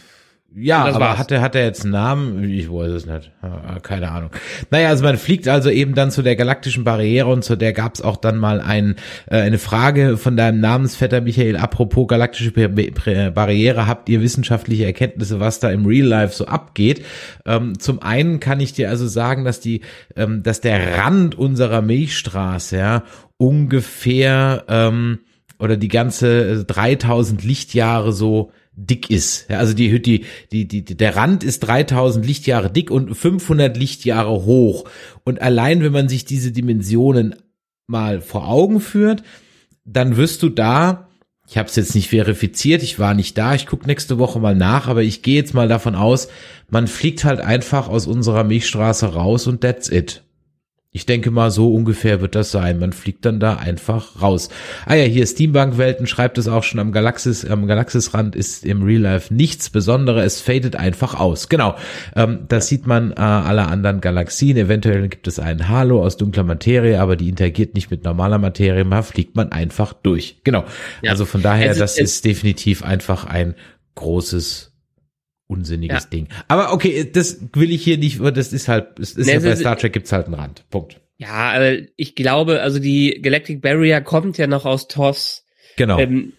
[0.56, 1.20] Ja, aber war's.
[1.20, 2.44] hat er, hat er jetzt einen Namen?
[2.44, 3.32] Ich weiß es nicht.
[3.84, 4.32] Keine Ahnung.
[4.72, 7.94] Naja, also man fliegt also eben dann zu der galaktischen Barriere und zu der gab
[7.94, 8.96] es auch dann mal ein,
[9.28, 11.56] äh, eine Frage von deinem Namensvetter Michael.
[11.56, 17.06] Apropos galaktische Barriere, habt ihr wissenschaftliche Erkenntnisse, was da im Real Life so abgeht?
[17.46, 19.82] Ähm, zum einen kann ich dir also sagen, dass die,
[20.16, 23.04] ähm, dass der Rand unserer Milchstraße ja
[23.38, 25.20] ungefähr ähm,
[25.60, 29.50] oder die ganze 3000 Lichtjahre so dick ist.
[29.50, 34.46] Ja, also die, die, die, die, der Rand ist 3000 Lichtjahre dick und 500 Lichtjahre
[34.46, 34.86] hoch.
[35.24, 37.36] Und allein wenn man sich diese Dimensionen
[37.88, 39.24] mal vor Augen führt,
[39.84, 41.10] dann wirst du da,
[41.48, 44.56] ich habe es jetzt nicht verifiziert, ich war nicht da, ich gucke nächste Woche mal
[44.56, 46.28] nach, aber ich gehe jetzt mal davon aus,
[46.70, 50.24] man fliegt halt einfach aus unserer Milchstraße raus und that's it.
[50.92, 52.80] Ich denke mal, so ungefähr wird das sein.
[52.80, 54.50] Man fliegt dann da einfach raus.
[54.88, 59.02] Ah ja, hier Steambank-Welten schreibt es auch schon am Galaxis, am Galaxisrand ist im Real
[59.02, 60.26] Life nichts Besonderes.
[60.26, 61.48] Es fadet einfach aus.
[61.48, 61.76] Genau.
[62.16, 64.58] Ähm, das sieht man äh, aller anderen Galaxien.
[64.58, 68.84] Eventuell gibt es einen Halo aus dunkler Materie, aber die interagiert nicht mit normaler Materie.
[68.84, 70.42] Da fliegt man einfach durch.
[70.44, 70.66] Genau.
[71.04, 71.12] Ja.
[71.12, 73.54] Also von daher, also, das ist definitiv einfach ein
[73.94, 74.69] großes
[75.50, 76.10] unsinniges ja.
[76.10, 76.28] Ding.
[76.48, 79.56] Aber okay, das will ich hier nicht, das ist halt, es ist nee, ja bei
[79.56, 80.64] Star Trek gibt's halt einen Rand.
[80.70, 81.02] Punkt.
[81.18, 81.60] Ja,
[81.98, 85.44] ich glaube, also die Galactic Barrier kommt ja noch aus TOS.
[85.76, 86.00] Genau.
[86.00, 86.34] Ähm,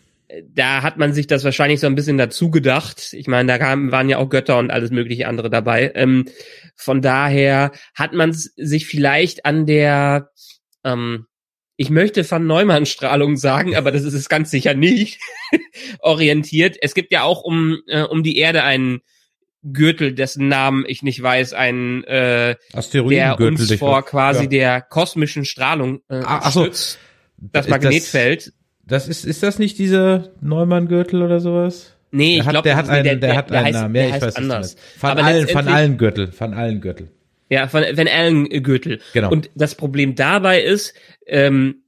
[0.55, 3.12] da hat man sich das wahrscheinlich so ein bisschen dazu gedacht.
[3.12, 5.92] Ich meine, da kamen, waren ja auch Götter und alles mögliche andere dabei.
[5.94, 6.27] Ähm,
[6.77, 10.31] von daher hat man sich vielleicht an der,
[10.85, 11.27] ähm,
[11.81, 15.19] ich möchte Van Neumann Strahlung sagen, aber das ist es ganz sicher nicht,
[16.01, 16.77] orientiert.
[16.79, 19.01] Es gibt ja auch um, äh, um die Erde einen
[19.62, 22.57] Gürtel, dessen Namen ich nicht weiß, ein äh,
[22.93, 24.49] der uns vor quasi ja.
[24.51, 26.99] der kosmischen Strahlung äh, ah, ach, schützt.
[27.38, 28.49] Das Magnetfeld.
[28.85, 31.97] Das, das ist, ist das nicht dieser Neumann-Gürtel oder sowas?
[32.11, 33.95] Nee, ich glaube, der hat einen, der, der, der hat einen Namen.
[33.95, 34.77] Ja, ich weiß anders.
[34.99, 37.09] Von allen, von allen Gürtel, von allen Gürtel.
[37.51, 39.01] Ja, von Van Allen Gürtel.
[39.13, 39.31] Genau.
[39.31, 40.95] Und das Problem dabei ist,
[41.27, 41.83] ähm,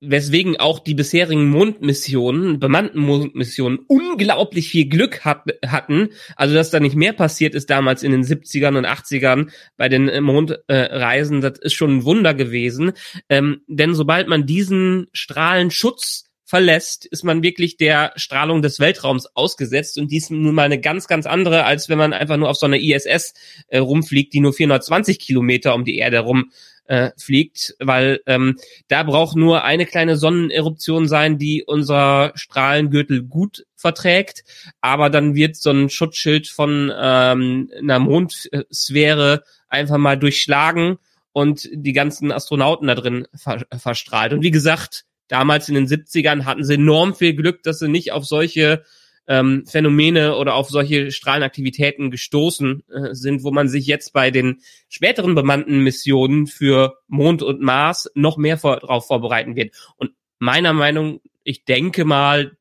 [0.00, 6.10] weswegen auch die bisherigen Mondmissionen, bemannten Mondmissionen, unglaublich viel Glück hat, hatten.
[6.34, 10.08] Also, dass da nicht mehr passiert ist damals in den 70ern und 80ern bei den
[10.08, 12.92] äh, Mondreisen, das ist schon ein Wunder gewesen.
[13.28, 19.98] Ähm, denn sobald man diesen Strahlenschutz verlässt, ist man wirklich der Strahlung des Weltraums ausgesetzt.
[19.98, 22.66] Und dies nun mal eine ganz, ganz andere, als wenn man einfach nur auf so
[22.66, 23.34] einer ISS
[23.66, 26.52] äh, rumfliegt, die nur 420 Kilometer um die Erde rum
[26.86, 33.66] äh, fliegt, weil ähm, da braucht nur eine kleine Sonneneruption sein, die unser Strahlengürtel gut
[33.74, 34.44] verträgt,
[34.80, 40.98] aber dann wird so ein Schutzschild von ähm, einer Mondsphäre einfach mal durchschlagen
[41.32, 44.32] und die ganzen Astronauten da drin ver verstrahlt.
[44.32, 48.12] Und wie gesagt, damals in den 70ern hatten sie enorm viel Glück, dass sie nicht
[48.12, 48.84] auf solche
[49.28, 54.60] ähm, Phänomene oder auf solche Strahlenaktivitäten gestoßen äh, sind, wo man sich jetzt bei den
[54.88, 59.74] späteren bemannten Missionen für Mond und Mars noch mehr vor, darauf vorbereiten wird.
[59.96, 62.56] Und meiner Meinung, ich denke mal,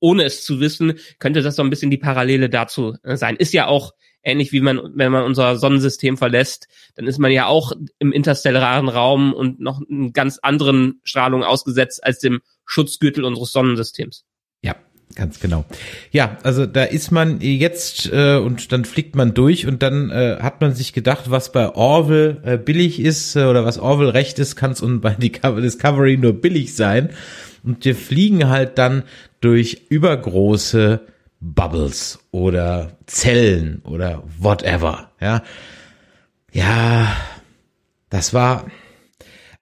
[0.00, 3.36] ohne es zu wissen, könnte das so ein bisschen die Parallele dazu äh, sein.
[3.36, 7.46] Ist ja auch ähnlich wie man, wenn man unser Sonnensystem verlässt, dann ist man ja
[7.46, 13.52] auch im interstellaren Raum und noch einen ganz anderen Strahlungen ausgesetzt als dem Schutzgürtel unseres
[13.52, 14.24] Sonnensystems.
[14.62, 14.76] Ja,
[15.14, 15.64] Ganz genau.
[16.12, 20.36] Ja, also da ist man jetzt äh, und dann fliegt man durch und dann äh,
[20.40, 24.38] hat man sich gedacht, was bei Orville äh, billig ist äh, oder was Orville recht
[24.38, 27.10] ist, kann es bei Discovery nur billig sein.
[27.64, 29.02] Und wir fliegen halt dann
[29.40, 31.00] durch übergroße
[31.40, 35.12] Bubbles oder Zellen oder whatever.
[35.20, 35.42] Ja,
[36.52, 37.16] ja,
[38.10, 38.66] das war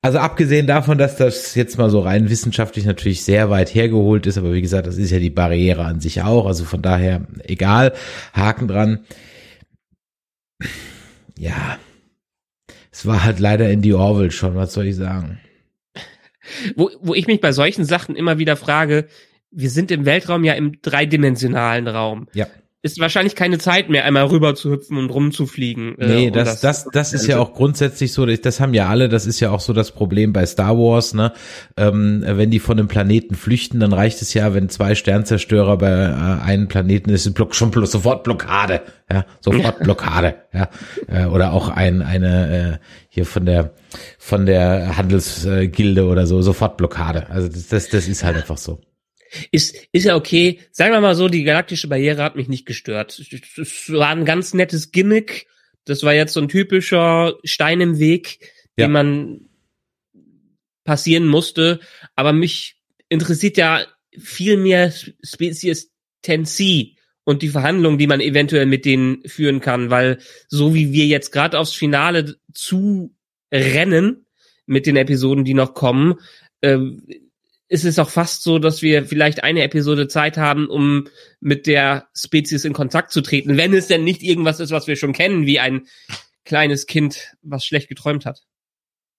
[0.06, 4.38] also abgesehen davon, dass das jetzt mal so rein wissenschaftlich natürlich sehr weit hergeholt ist,
[4.38, 7.92] aber wie gesagt, das ist ja die Barriere an sich auch, also von daher egal,
[8.32, 9.00] Haken dran.
[11.36, 11.78] Ja,
[12.92, 15.40] es war halt leider in die Orwell schon, was soll ich sagen?
[16.76, 19.08] Wo, wo ich mich bei solchen Sachen immer wieder frage,
[19.50, 22.28] wir sind im Weltraum ja im dreidimensionalen Raum.
[22.34, 22.46] Ja
[22.86, 25.98] ist wahrscheinlich keine Zeit mehr, einmal rüber zu hüpfen und rumzufliegen.
[25.98, 29.08] Äh, nee, das, das, das, das ist ja auch grundsätzlich so, das haben ja alle,
[29.08, 31.32] das ist ja auch so das Problem bei Star Wars, ne?
[31.76, 35.90] Ähm, wenn die von einem Planeten flüchten, dann reicht es ja, wenn zwei Sternzerstörer bei
[35.90, 40.68] äh, einem Planeten ist, Block, schon bloß sofort Blockade, ja, sofort Blockade, ja.
[41.08, 43.72] Äh, oder auch ein, eine, äh, hier von der,
[44.18, 47.28] von der Handelsgilde oder so, sofort Blockade.
[47.30, 48.80] Also das, das, das ist halt einfach so.
[49.50, 50.60] Ist, ist ja okay.
[50.70, 53.18] Sagen wir mal so, die galaktische Barriere hat mich nicht gestört.
[53.18, 55.46] Es war ein ganz nettes Gimmick.
[55.84, 58.38] Das war jetzt so ein typischer Stein im Weg,
[58.76, 58.86] ja.
[58.86, 59.48] den man
[60.84, 61.80] passieren musste.
[62.14, 62.76] Aber mich
[63.08, 63.84] interessiert ja
[64.18, 65.92] viel mehr Spezies
[66.24, 71.06] 10C und die Verhandlungen, die man eventuell mit denen führen kann, weil so wie wir
[71.06, 73.14] jetzt gerade aufs Finale zu
[73.52, 74.26] rennen
[74.64, 76.14] mit den Episoden, die noch kommen,
[76.60, 76.78] äh,
[77.68, 81.08] ist es auch fast so, dass wir vielleicht eine Episode Zeit haben, um
[81.40, 84.96] mit der Spezies in Kontakt zu treten, wenn es denn nicht irgendwas ist, was wir
[84.96, 85.86] schon kennen, wie ein
[86.44, 88.42] kleines Kind, was schlecht geträumt hat.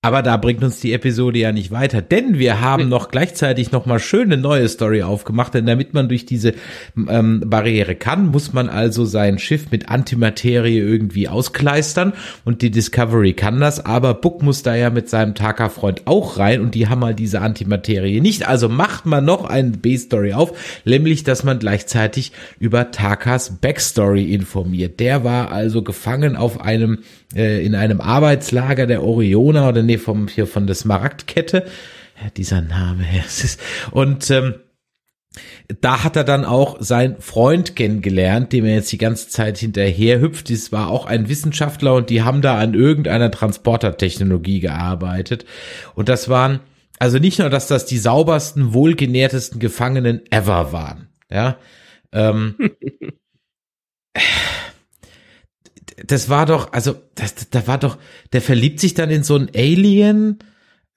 [0.04, 3.88] Aber da bringt uns die Episode ja nicht weiter, denn wir haben noch gleichzeitig noch
[3.88, 6.54] mal schöne neue Story aufgemacht, denn damit man durch diese
[7.10, 12.14] ähm, Barriere kann, muss man also sein Schiff mit Antimaterie irgendwie auskleistern
[12.46, 16.62] und die Discovery kann das, aber Book muss da ja mit seinem Taka-Freund auch rein
[16.62, 18.48] und die haben mal diese Antimaterie nicht.
[18.48, 20.54] Also macht man noch eine B-Story auf,
[20.86, 25.00] nämlich, dass man gleichzeitig über Takas Backstory informiert.
[25.00, 27.00] Der war also gefangen auf einem
[27.36, 31.66] äh, in einem Arbeitslager der Orioner oder nee, vom, hier von der Smaragdkette.
[32.22, 33.60] Ja, dieser Name, ja, es ist,
[33.92, 34.56] und ähm,
[35.82, 40.20] da hat er dann auch sein Freund kennengelernt, dem er jetzt die ganze Zeit hinterher
[40.20, 40.50] hüpft.
[40.50, 45.46] Das war auch ein Wissenschaftler und die haben da an irgendeiner Transportertechnologie gearbeitet.
[45.94, 46.62] Und das waren,
[47.00, 51.10] also nicht nur, dass das die saubersten, wohlgenährtesten Gefangenen ever waren.
[51.30, 51.58] Ja.
[52.14, 52.56] Ähm,
[56.08, 57.98] das war doch, also, das, da war doch,
[58.34, 60.40] der verliebt sich dann in so ein Alien.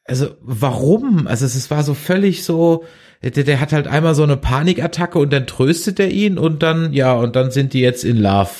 [0.04, 1.26] Also, warum?
[1.26, 2.84] Also, es war so völlig so,
[3.22, 6.92] der, der hat halt einmal so eine Panikattacke und dann tröstet er ihn und dann,
[6.92, 8.50] ja, und dann sind die jetzt in Love.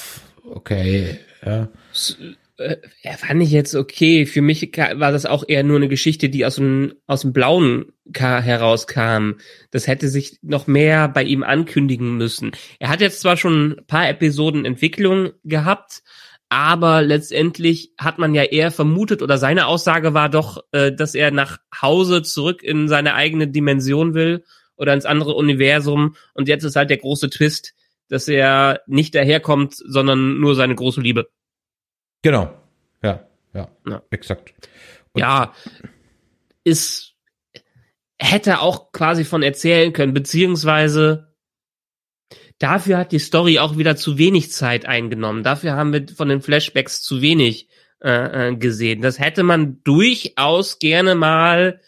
[0.45, 1.69] Okay, ja.
[2.61, 2.77] Äh,
[3.17, 4.27] fand ich jetzt okay.
[4.27, 7.87] Für mich war das auch eher nur eine Geschichte, die aus dem, aus dem Blauen
[8.15, 9.33] herauskam.
[9.71, 12.53] Das hätte sich noch mehr bei ihm ankündigen müssen.
[12.79, 16.03] Er hat jetzt zwar schon ein paar Episoden Entwicklung gehabt,
[16.51, 21.31] aber letztendlich hat man ja eher vermutet oder seine Aussage war doch, äh, dass er
[21.31, 24.45] nach Hause zurück in seine eigene Dimension will
[24.77, 27.75] oder ins andere Universum und jetzt ist halt der große Twist,
[28.09, 31.31] dass er nicht daherkommt, sondern nur seine große Liebe.
[32.23, 32.53] Genau.
[33.03, 34.03] Ja, ja, ja.
[34.11, 34.53] exakt.
[35.13, 35.55] Und ja,
[36.65, 37.15] ist
[38.19, 41.30] hätte auch quasi von erzählen können, beziehungsweise
[42.61, 45.43] Dafür hat die Story auch wieder zu wenig Zeit eingenommen.
[45.43, 47.69] Dafür haben wir von den Flashbacks zu wenig
[48.03, 49.01] äh, äh, gesehen.
[49.01, 51.81] Das hätte man durchaus gerne mal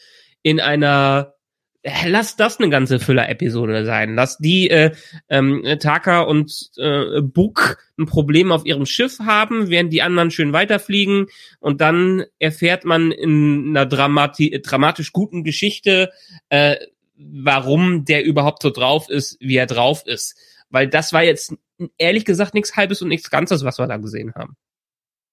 [0.42, 1.34] in einer
[1.82, 4.14] äh, Lass das eine ganze Füller-Episode sein.
[4.14, 4.92] Lass die äh,
[5.28, 10.54] ähm, Taka und äh, Book ein Problem auf ihrem Schiff haben, während die anderen schön
[10.54, 11.26] weiterfliegen.
[11.60, 16.10] Und dann erfährt man in einer dramati dramatisch guten Geschichte,
[16.48, 16.76] äh,
[17.16, 20.34] warum der überhaupt so drauf ist, wie er drauf ist.
[20.72, 21.54] Weil das war jetzt
[21.98, 24.56] ehrlich gesagt nichts Halbes und nichts Ganzes, was wir da gesehen haben.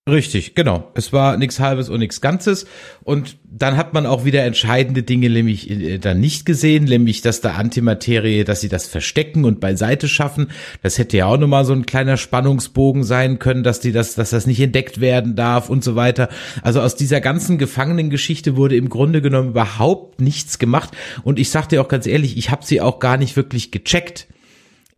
[0.10, 0.91] Richtig, genau.
[0.95, 2.65] Es war nichts Halbes und nichts Ganzes.
[3.04, 7.41] Und dann hat man auch wieder entscheidende Dinge nämlich äh, dann nicht gesehen, nämlich, dass
[7.41, 10.47] da Antimaterie, dass sie das verstecken und beiseite schaffen.
[10.82, 14.32] Das hätte ja auch nochmal so ein kleiner Spannungsbogen sein können, dass die das, dass
[14.32, 16.30] das nicht entdeckt werden darf und so weiter.
[16.63, 20.89] Also aus dieser ganzen Gefangenengeschichte wurde im Grunde genommen überhaupt nichts gemacht.
[21.23, 24.28] Und ich sag dir auch ganz ehrlich, ich habe sie auch gar nicht wirklich gecheckt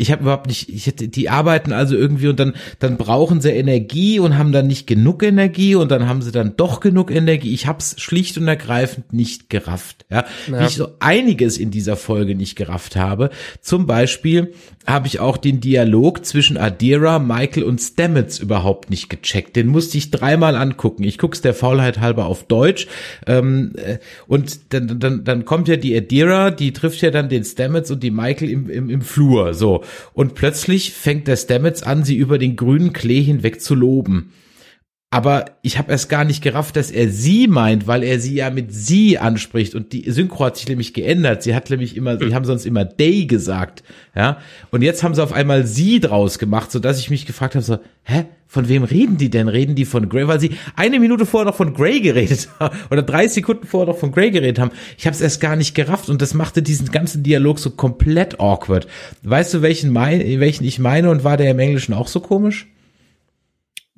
[0.01, 3.51] ich habe überhaupt nicht, ich hätte, die arbeiten also irgendwie und dann, dann brauchen sie
[3.51, 7.53] Energie und haben dann nicht genug Energie und dann haben sie dann doch genug Energie.
[7.53, 10.05] Ich habe es schlicht und ergreifend nicht gerafft.
[10.09, 10.59] Ja, ja.
[10.59, 13.29] wie ich so einiges in dieser Folge nicht gerafft habe.
[13.61, 14.53] Zum Beispiel
[14.87, 19.55] habe ich auch den Dialog zwischen Adira, Michael und Stamets überhaupt nicht gecheckt.
[19.55, 21.03] Den musste ich dreimal angucken.
[21.03, 22.87] Ich guck's der Faulheit halber auf Deutsch.
[23.27, 27.43] Ähm, äh, und dann, dann, dann kommt ja die Adira, die trifft ja dann den
[27.43, 29.53] Stamets und die Michael im, im, im Flur.
[29.53, 29.83] So.
[30.13, 34.33] Und plötzlich fängt der Stamets an, sie über den grünen Klee hinweg zu loben.
[35.13, 38.49] Aber ich habe erst gar nicht gerafft, dass er sie meint, weil er sie ja
[38.49, 41.43] mit sie anspricht und die Synchro hat sich nämlich geändert.
[41.43, 43.83] Sie hat nämlich immer, sie haben sonst immer they gesagt,
[44.15, 44.37] ja.
[44.71, 47.65] Und jetzt haben sie auf einmal sie draus gemacht, so dass ich mich gefragt habe,
[47.65, 49.49] so, hä, von wem reden die denn?
[49.49, 50.29] Reden die von Grey?
[50.29, 53.99] Weil sie eine Minute vorher noch von Grey geredet haben oder drei Sekunden vorher noch
[53.99, 54.71] von Grey geredet haben.
[54.97, 58.39] Ich habe es erst gar nicht gerafft und das machte diesen ganzen Dialog so komplett
[58.39, 58.87] awkward.
[59.23, 62.67] Weißt du, welchen, mein, welchen ich meine und war der im Englischen auch so komisch?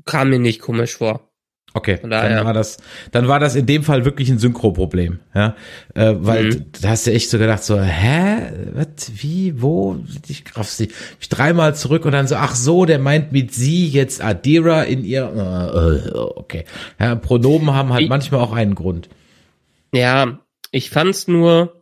[0.06, 1.34] Kam mir nicht komisch vor.
[1.76, 2.78] Okay, dann war das,
[3.12, 5.56] dann war das in dem Fall wirklich ein Synchro-Problem, ja,
[5.96, 6.66] äh, weil mhm.
[6.80, 10.89] da hast du echt so gedacht so, hä, was, wie, wo, ich raff sie,
[11.20, 15.04] ich dreimal zurück und dann so, ach so, der meint mit sie jetzt Adira in
[15.04, 16.66] ihr, äh, äh okay,
[17.00, 19.10] ja, Pronomen haben halt ich, manchmal auch einen Grund.
[19.92, 21.74] Ja, ich fand's nur,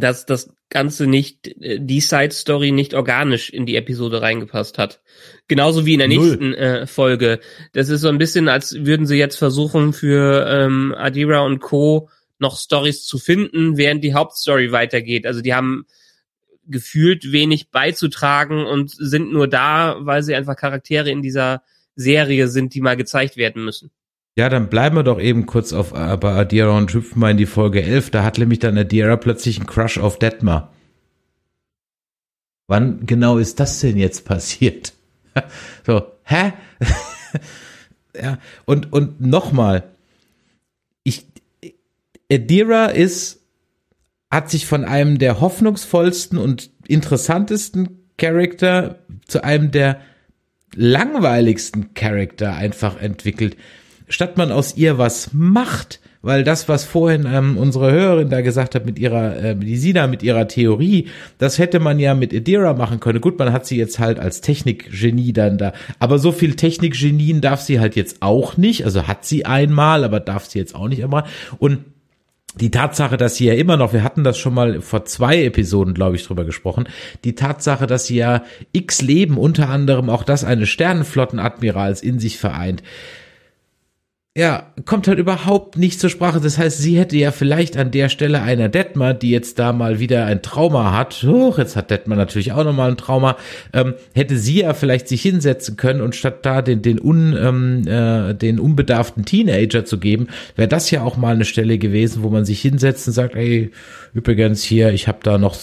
[0.00, 5.00] dass das Ganze nicht, äh, die Side-Story nicht organisch in die Episode reingepasst hat.
[5.48, 6.18] Genauso wie in der Null.
[6.18, 7.40] nächsten äh, Folge.
[7.72, 12.08] Das ist so ein bisschen, als würden sie jetzt versuchen, für ähm, Adira und Co.
[12.38, 15.26] noch Stories zu finden, während die Hauptstory weitergeht.
[15.26, 15.86] Also die haben
[16.66, 21.62] gefühlt wenig beizutragen und sind nur da, weil sie einfach Charaktere in dieser
[21.94, 23.90] Serie sind, die mal gezeigt werden müssen.
[24.36, 27.36] Ja, dann bleiben wir doch eben kurz auf äh, bei Adira und hüpfen mal in
[27.36, 28.10] die Folge 11.
[28.10, 30.72] Da hat nämlich dann Adira plötzlich einen Crush auf Detmar.
[32.66, 34.92] Wann genau ist das denn jetzt passiert?
[35.86, 36.52] so, hä?
[38.20, 39.84] ja, und, und nochmal.
[41.04, 41.26] Ich,
[42.32, 43.40] Adira ist,
[44.30, 50.00] hat sich von einem der hoffnungsvollsten und interessantesten Charakter zu einem der
[50.74, 53.56] langweiligsten Charakter einfach entwickelt
[54.08, 58.74] statt man aus ihr was macht, weil das, was vorhin ähm, unsere Hörerin da gesagt
[58.74, 62.72] hat mit ihrer, äh, die Sina mit ihrer Theorie, das hätte man ja mit Edira
[62.72, 63.20] machen können.
[63.20, 67.60] Gut, man hat sie jetzt halt als Technikgenie dann da, aber so viel Technikgenien darf
[67.60, 68.84] sie halt jetzt auch nicht.
[68.84, 71.24] Also hat sie einmal, aber darf sie jetzt auch nicht einmal.
[71.58, 71.80] Und
[72.60, 75.92] die Tatsache, dass sie ja immer noch, wir hatten das schon mal vor zwei Episoden,
[75.92, 76.88] glaube ich, drüber gesprochen,
[77.24, 82.38] die Tatsache, dass sie ja x Leben, unter anderem auch das eines Sternenflottenadmirals in sich
[82.38, 82.82] vereint,
[84.36, 86.40] ja, kommt halt überhaupt nicht zur Sprache.
[86.40, 90.00] Das heißt, sie hätte ja vielleicht an der Stelle einer Detmar, die jetzt da mal
[90.00, 93.36] wieder ein Trauma hat, hoch, jetzt hat Detmar natürlich auch nochmal ein Trauma,
[93.72, 97.86] ähm, hätte sie ja vielleicht sich hinsetzen können und statt da den, den, un, ähm,
[97.86, 102.28] äh, den unbedarften Teenager zu geben, wäre das ja auch mal eine Stelle gewesen, wo
[102.28, 103.70] man sich hinsetzt und sagt, ey,
[104.14, 105.56] übrigens hier, ich habe da noch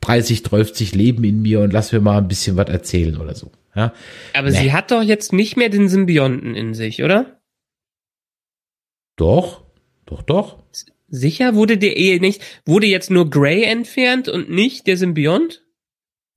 [0.00, 3.50] 30, 30 Leben in mir und lass mir mal ein bisschen was erzählen oder so.
[3.74, 3.92] Ja?
[4.32, 4.56] Aber nee.
[4.56, 7.36] sie hat doch jetzt nicht mehr den Symbionten in sich, oder?
[9.16, 9.62] Doch,
[10.04, 10.58] doch, doch.
[11.08, 15.62] Sicher wurde der Ehe nicht, wurde jetzt nur Grey entfernt und nicht der Symbiont?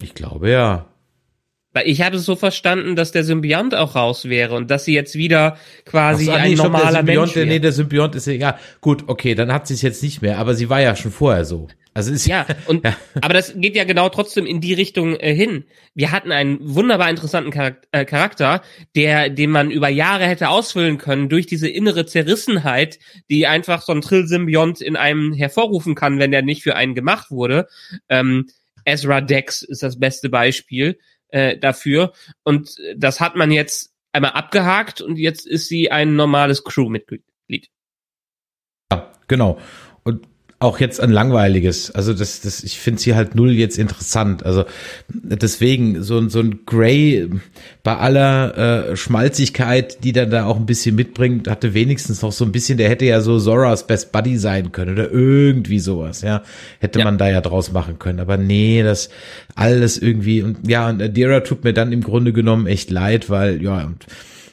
[0.02, 0.86] Ich glaube ja.
[1.74, 4.94] Weil ich habe es so verstanden, dass der Symbiont auch raus wäre und dass sie
[4.94, 7.46] jetzt wieder quasi so, ein nee, normaler stopp, der Mensch wäre.
[7.46, 10.56] Nee, der Symbiont ist ja, gut, okay, dann hat sie es jetzt nicht mehr, aber
[10.56, 11.68] sie war ja schon vorher so.
[12.00, 12.96] Also ist ja und ja.
[13.20, 15.66] aber das geht ja genau trotzdem in die Richtung äh, hin.
[15.94, 18.62] Wir hatten einen wunderbar interessanten Charakter, äh, Charakter,
[18.96, 23.92] der den man über Jahre hätte ausfüllen können durch diese innere Zerrissenheit, die einfach so
[23.92, 27.68] ein Trill-Symbiont in einem hervorrufen kann, wenn der nicht für einen gemacht wurde.
[28.08, 28.48] Ähm,
[28.86, 35.02] Ezra Dex ist das beste Beispiel äh, dafür und das hat man jetzt einmal abgehakt
[35.02, 37.68] und jetzt ist sie ein normales Crewmitglied.
[38.90, 39.60] Ja, genau.
[40.62, 41.90] Auch jetzt ein langweiliges.
[41.92, 44.46] Also das, das, ich finde sie halt null jetzt interessant.
[44.46, 44.66] Also
[45.08, 47.30] deswegen so, so ein Gray
[47.82, 52.44] bei aller äh, Schmalzigkeit, die dann da auch ein bisschen mitbringt, hatte wenigstens noch so
[52.44, 52.78] ein bisschen.
[52.78, 56.24] Der hätte ja so Zoras Best Buddy sein können oder irgendwie sowas.
[56.24, 56.44] Ja,
[56.80, 57.06] hätte ja.
[57.06, 58.20] man da ja draus machen können.
[58.20, 59.10] Aber nee, das
[59.56, 63.64] alles irgendwie und ja und Adira tut mir dann im Grunde genommen echt leid, weil
[63.64, 64.06] ja und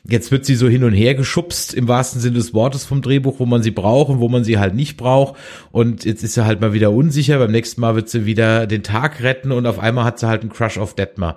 [0.08, 3.40] Jetzt wird sie so hin und her geschubst im wahrsten Sinne des Wortes vom Drehbuch,
[3.40, 5.36] wo man sie braucht und wo man sie halt nicht braucht.
[5.72, 7.38] Und jetzt ist sie halt mal wieder unsicher.
[7.38, 10.42] Beim nächsten Mal wird sie wieder den Tag retten und auf einmal hat sie halt
[10.42, 11.36] einen Crush auf Detmar.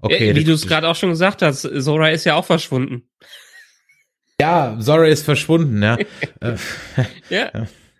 [0.00, 0.28] Okay.
[0.28, 3.02] Ja, wie du es gerade auch schon gesagt hast, Zora ist ja auch verschwunden.
[4.40, 5.98] Ja, Zora ist verschwunden, ja.
[6.40, 6.56] Äh,
[7.28, 7.50] ja.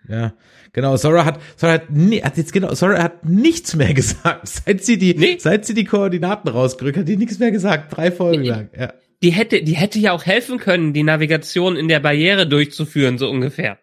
[0.09, 0.33] Ja,
[0.73, 0.97] genau.
[0.97, 4.47] Sora hat, Sora hat, nie, hat jetzt genau, Sora hat nichts mehr gesagt.
[4.47, 5.37] Seit sie die, Nee.
[5.39, 7.95] seit sie die Koordinaten rausgerückt hat, hat die nichts mehr gesagt.
[7.95, 8.49] Drei Folgen Nee.
[8.49, 8.69] lang.
[8.77, 8.93] Ja.
[9.23, 13.29] Die hätte, die hätte ja auch helfen können, die Navigation in der Barriere durchzuführen, so
[13.29, 13.79] ungefähr.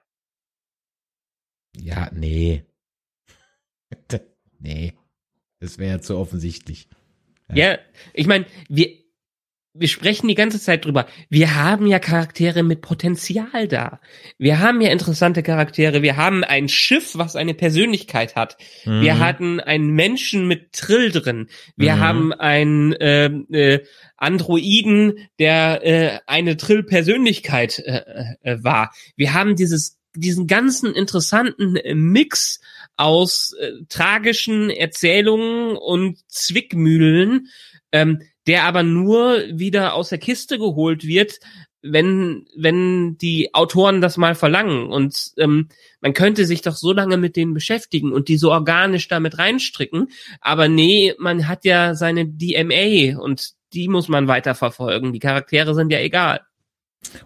[1.77, 2.65] Ja, nee.
[4.59, 4.95] nee.
[5.61, 6.89] Das wäre ja zu offensichtlich.
[7.53, 7.79] Ja,
[8.13, 8.95] ich meine, wir,
[9.79, 11.07] wir sprechen die ganze Zeit drüber.
[11.29, 14.01] Wir haben ja Charaktere mit Potenzial da.
[14.39, 16.03] Wir haben ja interessante Charaktere.
[16.03, 18.57] Wir haben ein Schiff, was eine Persönlichkeit hat.
[18.85, 19.19] Wir Mhm.
[19.19, 21.49] hatten einen Menschen mit Trill drin.
[21.77, 22.01] Wir Mhm.
[22.01, 23.81] haben einen ähm, äh,
[24.17, 28.03] Androiden, der äh, eine Trill-Persönlichkeit äh,
[28.43, 28.93] äh, war.
[29.17, 32.61] Wir haben dieses diesen ganzen interessanten äh, Mix
[32.97, 37.49] aus äh, tragischen Erzählungen und Zwickmühlen,
[37.93, 41.39] ähm, der aber nur wieder aus der Kiste geholt wird,
[41.83, 45.69] wenn wenn die Autoren das mal verlangen und ähm,
[46.01, 50.09] man könnte sich doch so lange mit denen beschäftigen und die so organisch damit reinstricken,
[50.41, 55.13] aber nee, man hat ja seine DMA und die muss man weiterverfolgen.
[55.13, 56.41] Die Charaktere sind ja egal.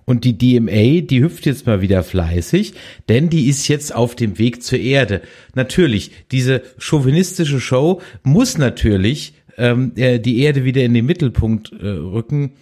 [0.04, 2.74] Und die DMA, die hüpft jetzt mal wieder fleißig,
[3.08, 5.22] denn die ist jetzt auf dem Weg zur Erde.
[5.54, 11.86] Natürlich, diese chauvinistische Show muss natürlich ähm, äh, die Erde wieder in den Mittelpunkt äh,
[11.86, 12.52] rücken,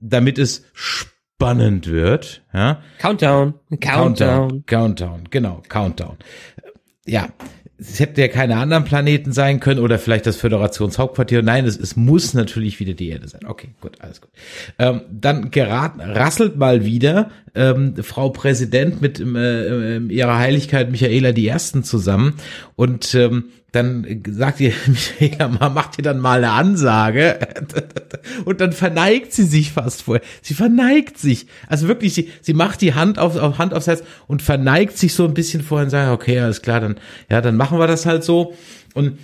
[0.00, 2.42] damit es spannend wird.
[2.52, 2.82] Ja?
[2.98, 3.80] Countdown, Countdown.
[3.80, 6.16] Countdown, Countdown, genau, Countdown.
[7.06, 7.28] Ja,
[7.80, 11.42] es hätte ja keine anderen Planeten sein können oder vielleicht das Föderationshauptquartier.
[11.42, 13.40] Nein, es, es muss natürlich wieder die Erde sein.
[13.46, 14.30] Okay, gut, alles gut.
[14.78, 21.32] Ähm, dann geraten, rasselt mal wieder ähm, Frau Präsident mit äh, äh, ihrer Heiligkeit Michaela
[21.32, 22.34] die Ersten zusammen
[22.76, 27.38] und ähm, dann sagt ihr, Michaela, ma- macht ihr dann mal eine Ansage
[28.44, 30.24] und dann verneigt sie sich fast vorher.
[30.42, 31.46] Sie verneigt sich.
[31.68, 35.14] Also wirklich, sie, sie macht die Hand auf, auf Hand aufs Herz und verneigt sich
[35.14, 36.96] so ein bisschen vorher und sagt, okay, alles klar, dann,
[37.30, 38.54] ja, dann machen wir das halt so.
[38.94, 39.18] Und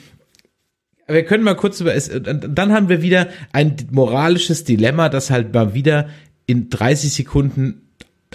[1.08, 5.52] wir können mal kurz über es, dann haben wir wieder ein moralisches Dilemma, das halt
[5.54, 6.08] mal wieder
[6.46, 7.85] in 30 Sekunden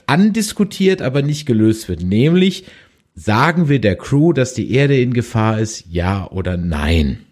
[0.06, 2.02] andiskutiert, aber nicht gelöst wird.
[2.02, 2.66] Nämlich,
[3.14, 7.26] sagen wir der Crew, dass die Erde in Gefahr ist, ja oder nein?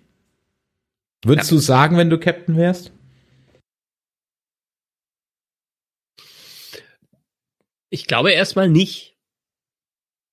[1.24, 1.57] Würdest Ja.
[1.57, 2.91] du sagen, wenn du Captain wärst?
[7.89, 9.18] Ich glaube erstmal nicht.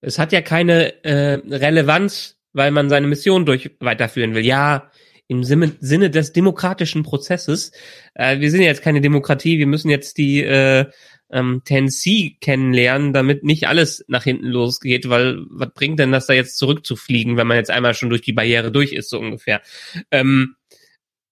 [0.03, 4.45] Es hat ja keine äh, Relevanz, weil man seine Mission durch weiterführen will.
[4.45, 4.91] Ja,
[5.29, 7.73] im Sinne, des demokratischen Prozesses.
[8.15, 10.87] Äh, wir sind ja jetzt keine Demokratie, wir müssen jetzt die äh,
[11.31, 16.33] ähm, Tennessee kennenlernen, damit nicht alles nach hinten losgeht, weil was bringt denn das da
[16.33, 19.63] jetzt zurückzufliegen, wenn man jetzt einmal schon durch die Barriere durch ist, so ungefähr.
[20.11, 20.57] Ähm,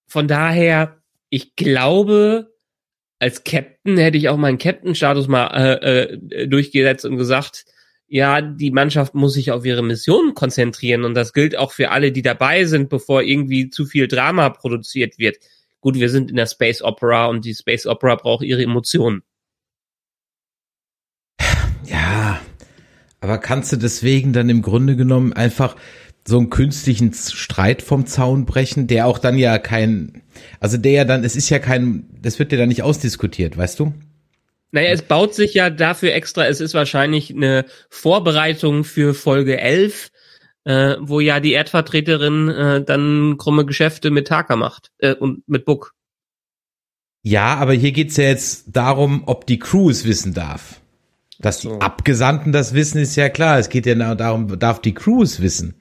[0.07, 2.55] von daher, ich glaube,
[3.18, 7.64] als Captain hätte ich auch meinen Captain-Status mal äh, äh, durchgesetzt und gesagt,
[8.07, 12.12] ja, die Mannschaft muss sich auf ihre Mission konzentrieren und das gilt auch für alle,
[12.12, 15.38] die dabei sind, bevor irgendwie zu viel Drama produziert wird.
[15.80, 19.22] Gut, wir sind in der Space Opera und die Space Opera braucht ihre Emotionen.
[21.87, 22.41] Ja,
[23.20, 25.76] aber kannst du deswegen dann im Grunde genommen einfach
[26.26, 30.22] so einen künstlichen Streit vom Zaun brechen, der auch dann ja kein,
[30.61, 33.80] also der ja dann, es ist ja kein, das wird ja dann nicht ausdiskutiert, weißt
[33.80, 33.93] du?
[34.72, 40.11] Naja, es baut sich ja dafür extra, es ist wahrscheinlich eine Vorbereitung für Folge 11,
[40.64, 45.64] äh, wo ja die Erdvertreterin äh, dann krumme Geschäfte mit Taka macht äh, und mit
[45.64, 45.95] Book.
[47.22, 50.80] Ja, aber hier geht's ja jetzt darum, ob die Crew es wissen darf.
[51.39, 51.74] Dass So.
[51.76, 53.59] die Abgesandten das wissen, ist ja klar.
[53.59, 55.74] Es geht ja darum, darf die Crew es wissen.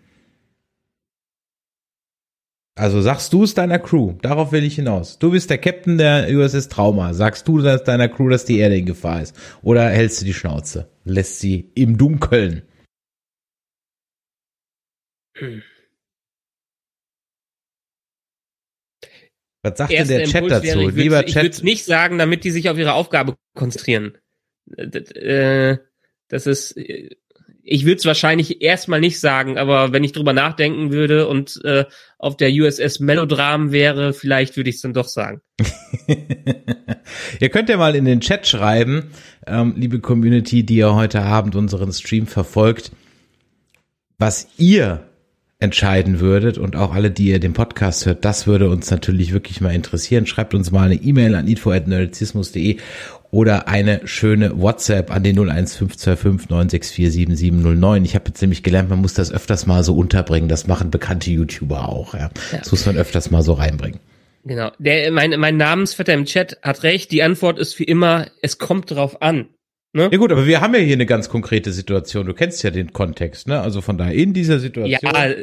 [2.76, 5.20] Also sagst du es deiner Crew, darauf will ich hinaus.
[5.20, 7.14] Du bist der Captain der USS Trauma.
[7.14, 9.36] Sagst du das deiner Crew, dass die Erde in Gefahr ist?
[9.62, 10.90] Oder hältst du die Schnauze?
[11.04, 12.64] Lässt sie im Dunkeln?
[19.66, 20.66] Was sagt denn der Chat Impuls dazu?
[20.66, 23.36] wäre, ich Lieber würd's- Ich würde es nicht sagen, damit die sich auf ihre Aufgabe
[23.56, 24.18] konzentrieren.
[24.78, 25.78] Äh,
[26.30, 26.76] Das ist,
[27.66, 31.86] ich würde es wahrscheinlich erstmal nicht sagen, aber wenn ich drüber nachdenken würde und äh,
[32.18, 35.42] auf der USS Melodram wäre, vielleicht würde ich es dann doch sagen.
[37.40, 39.12] Ihr könnt ja mal in den Chat schreiben,
[39.48, 42.92] ähm, liebe Community, die ihr heute Abend unseren Stream verfolgt,
[44.18, 45.08] was ihr
[45.60, 49.62] entscheiden würdet und auch alle, die ihr den Podcast hört, das würde uns natürlich wirklich
[49.62, 50.26] mal interessieren.
[50.26, 52.78] Schreibt uns mal eine E-Mail an info@nerdizismus.de
[53.34, 58.06] oder eine schöne WhatsApp an den 01525 964 7709.
[58.06, 60.48] Ich habe jetzt nämlich gelernt, man muss das öfters mal so unterbringen.
[60.50, 62.14] Das machen bekannte YouTuber auch.
[62.14, 62.30] Ja.
[62.52, 64.00] Das muss man öfters mal so reinbringen.
[64.46, 64.72] Genau.
[64.78, 67.12] Der, mein, mein Namensvetter im Chat hat recht.
[67.12, 69.48] Die Antwort ist wie immer, es kommt drauf an.
[69.94, 70.10] Ne?
[70.12, 72.28] Ja gut, aber wir haben ja hier eine ganz konkrete Situation.
[72.28, 73.62] Du kennst ja den Kontext, ne?
[73.62, 74.92] Also von daher in dieser Situation.
[74.92, 75.34] Ja,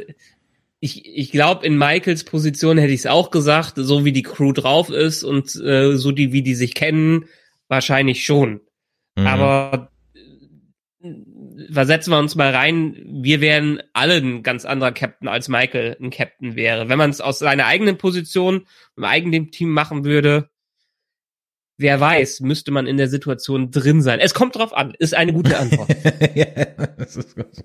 [0.79, 4.53] ich, ich glaube, in Michaels Position hätte ich es auch gesagt, so wie die Crew
[4.53, 7.25] drauf ist und äh, so die, wie die sich kennen,
[7.71, 8.61] wahrscheinlich schon.
[9.15, 9.25] Mhm.
[9.27, 15.47] Aber äh, versetzen wir uns mal rein, wir wären alle ein ganz anderer Captain, als
[15.47, 16.89] Michael ein Captain wäre.
[16.89, 18.67] Wenn man es aus seiner eigenen Position,
[18.97, 20.49] im eigenen Team machen würde,
[21.81, 24.19] wer weiß, müsste man in der Situation drin sein.
[24.19, 25.89] Es kommt drauf an, ist eine gute Antwort.
[26.35, 26.45] ja,
[26.97, 27.19] das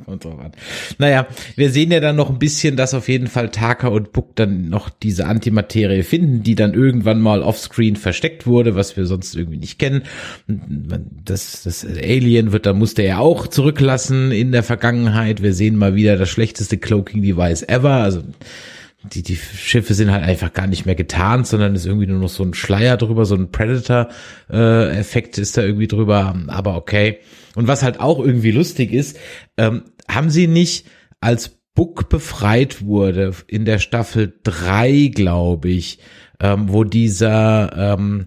[0.04, 0.52] kommt drauf an.
[0.98, 4.34] Naja, wir sehen ja dann noch ein bisschen, dass auf jeden Fall Taka und Book
[4.36, 9.36] dann noch diese Antimaterie finden, die dann irgendwann mal offscreen versteckt wurde, was wir sonst
[9.36, 10.02] irgendwie nicht kennen.
[10.46, 15.42] Das, das Alien wird, da musste er auch zurücklassen in der Vergangenheit.
[15.42, 17.92] Wir sehen mal wieder das schlechteste Cloaking Device ever.
[17.92, 18.22] Also
[19.12, 22.28] die, die Schiffe sind halt einfach gar nicht mehr getarnt, sondern ist irgendwie nur noch
[22.28, 27.18] so ein Schleier drüber, so ein Predator-Effekt äh, ist da irgendwie drüber, aber okay.
[27.54, 29.18] Und was halt auch irgendwie lustig ist,
[29.56, 30.86] ähm, haben sie nicht,
[31.20, 35.98] als Book befreit wurde, in der Staffel drei, glaube ich,
[36.40, 38.26] ähm, wo dieser ähm,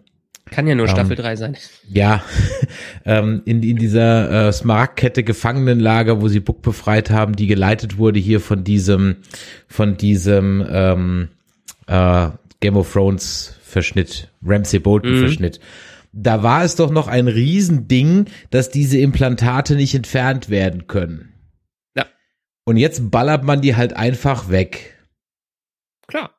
[0.52, 1.58] kann ja nur ähm, Staffel 3 sein.
[1.90, 2.24] Ja,
[3.06, 8.20] ähm, in, in dieser äh, Smaragdkette Gefangenenlager, wo sie Buck befreit haben, die geleitet wurde
[8.20, 9.18] hier von diesem,
[9.68, 11.30] von diesem ähm,
[11.88, 12.30] äh,
[12.60, 15.20] Game of Thrones Verschnitt, Ramsey Bolton Mhm.
[15.20, 15.60] Verschnitt.
[16.12, 21.34] Da war es doch noch ein Riesending, dass diese Implantate nicht entfernt werden können.
[21.96, 22.08] Ja.
[22.66, 24.98] Und jetzt ballert man die halt einfach weg.
[26.08, 26.32] Klar.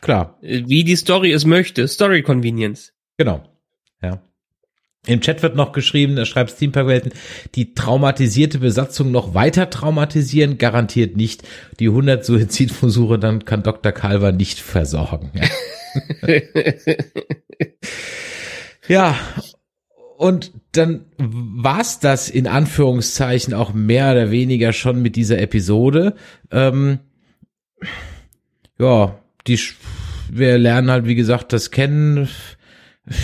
[0.00, 1.88] Klar, Wie die Story es möchte.
[1.88, 2.92] Story Convenience.
[3.16, 3.42] Genau.
[4.02, 4.22] Ja.
[5.06, 7.12] Im Chat wird noch geschrieben, da schreibt Steampark-Welten,
[7.54, 11.44] die traumatisierte Besatzung noch weiter traumatisieren, garantiert nicht.
[11.78, 13.92] Die 100 Suizidversuche, dann kann Dr.
[13.92, 15.32] Calver nicht versorgen.
[18.88, 19.14] Ja.
[20.16, 26.16] Und dann war's das in Anführungszeichen auch mehr oder weniger schon mit dieser Episode.
[26.50, 26.98] Ähm,
[28.80, 29.60] ja, die,
[30.30, 32.28] wir lernen halt, wie gesagt, das kennen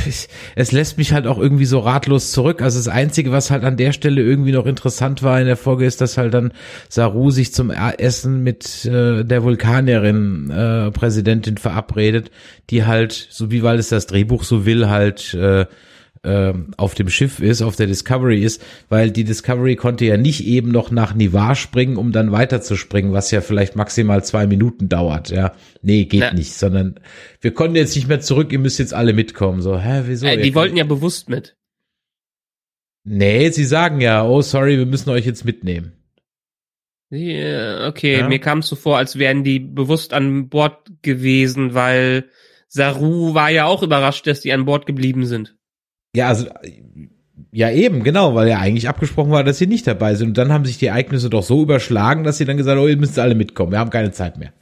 [0.06, 2.62] es- es lässt mich halt auch irgendwie so ratlos zurück.
[2.62, 5.84] Also das Einzige, was halt an der Stelle irgendwie noch interessant war in der Folge,
[5.86, 6.52] ist, dass halt dann
[6.88, 12.30] Saru sich zum Essen mit äh, der Vulkanierin äh, Präsidentin verabredet,
[12.70, 15.66] die halt, so wie weil es das Drehbuch so will, halt äh,
[16.24, 20.46] ähm, auf dem Schiff ist, auf der Discovery ist, weil die Discovery konnte ja nicht
[20.46, 25.30] eben noch nach Nivar springen, um dann weiterzuspringen, was ja vielleicht maximal zwei Minuten dauert,
[25.30, 25.52] ja.
[25.82, 26.32] Nee, geht Na.
[26.32, 27.00] nicht, sondern
[27.40, 30.26] wir konnten jetzt nicht mehr zurück, ihr müsst jetzt alle mitkommen, so, hä, wieso?
[30.26, 31.56] äh, die wollten ja bewusst mit.
[33.04, 35.92] Nee, sie sagen ja, oh, sorry, wir müssen euch jetzt mitnehmen.
[37.10, 38.28] Ja, okay, Ja.
[38.28, 42.30] mir kam es so vor, als wären die bewusst an Bord gewesen, weil
[42.68, 45.56] Saru war ja auch überrascht, dass die an Bord geblieben sind.
[46.14, 46.46] Ja, also,
[47.52, 50.28] ja eben, genau, weil ja eigentlich abgesprochen war, dass sie nicht dabei sind.
[50.28, 52.88] Und dann haben sich die Ereignisse doch so überschlagen, dass sie dann gesagt haben, oh,
[52.88, 54.52] ihr müsst alle mitkommen, wir haben keine Zeit mehr.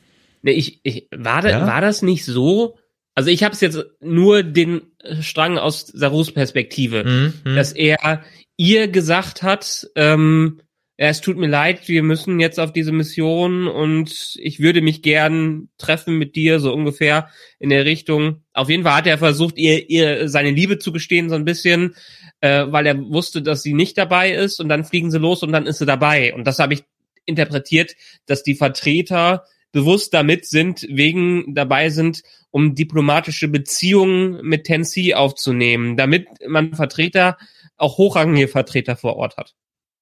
[0.43, 1.67] Nee, ich, ich war, da, Ja?
[1.67, 2.77] war das nicht so?
[3.15, 4.83] Also ich habe es jetzt nur den
[5.21, 7.05] Strang aus Sarus Perspektive,
[7.45, 7.55] Mhm.
[7.55, 8.23] dass er
[8.57, 10.61] ihr gesagt hat, ähm,
[10.97, 15.69] es tut mir leid, wir müssen jetzt auf diese Mission und ich würde mich gern
[15.79, 18.43] treffen mit dir, so ungefähr in der Richtung.
[18.53, 21.97] Auf jeden Fall hat er versucht, ihr, ihr seine Liebe zu gestehen, so ein bisschen,
[22.41, 25.53] äh, weil er wusste, dass sie nicht dabei ist und dann fliegen sie los und
[25.53, 26.35] dann ist sie dabei.
[26.35, 26.85] Und das habe ich
[27.25, 35.15] interpretiert, dass die Vertreter bewusst damit sind, wegen dabei sind, um diplomatische Beziehungen mit Tennessee
[35.15, 37.39] aufzunehmen, damit man Vertreter,
[37.79, 39.55] auch hochrangige Vertreter vor Ort hat.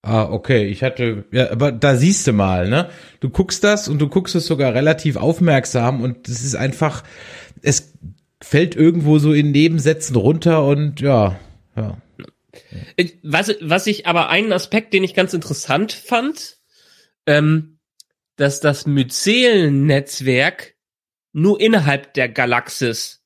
[0.02, 0.66] Ah, okay.
[0.66, 2.88] Ich hatte, ja, aber da siehst du mal, ne?
[3.20, 7.04] Du guckst das und du guckst es sogar relativ aufmerksam und es ist einfach,
[7.60, 7.92] es
[8.40, 11.38] fällt irgendwo so in Nebensätzen runter und ja,
[11.76, 11.98] ja.
[13.22, 16.58] Was, was ich aber einen Aspekt, den ich ganz interessant fand,
[17.26, 17.78] ähm,
[18.36, 20.76] dass das Myzel-Netzwerk
[21.32, 23.22] nur innerhalb der Galaxis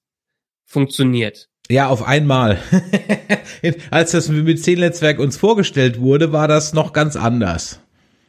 [0.64, 1.48] funktioniert.
[1.70, 2.58] Ja, auf einmal.
[3.90, 7.80] Als das mit Netzwerk uns vorgestellt wurde, war das noch ganz anders.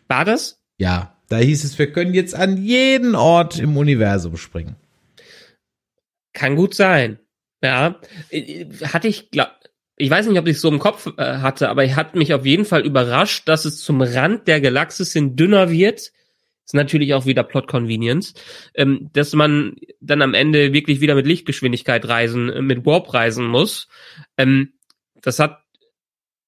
[0.08, 0.62] War das?
[0.78, 4.76] Ja, da hieß es, wir können jetzt an jeden Ort im Universum springen.
[6.34, 7.20] Kann gut sein.
[7.64, 8.00] Ja,
[8.84, 9.50] hatte ich, glaub,
[9.98, 12.34] ich weiß nicht, ob ich es so im Kopf äh, hatte, aber ich hat mich
[12.34, 16.12] auf jeden Fall überrascht, dass es zum Rand der Galaxis hin dünner wird.
[16.66, 18.34] Ist natürlich auch wieder Plot Convenience,
[18.74, 23.46] ähm, dass man dann am Ende wirklich wieder mit Lichtgeschwindigkeit reisen, äh, mit Warp reisen
[23.46, 23.88] muss.
[24.38, 24.74] Ähm,
[25.22, 25.62] das hat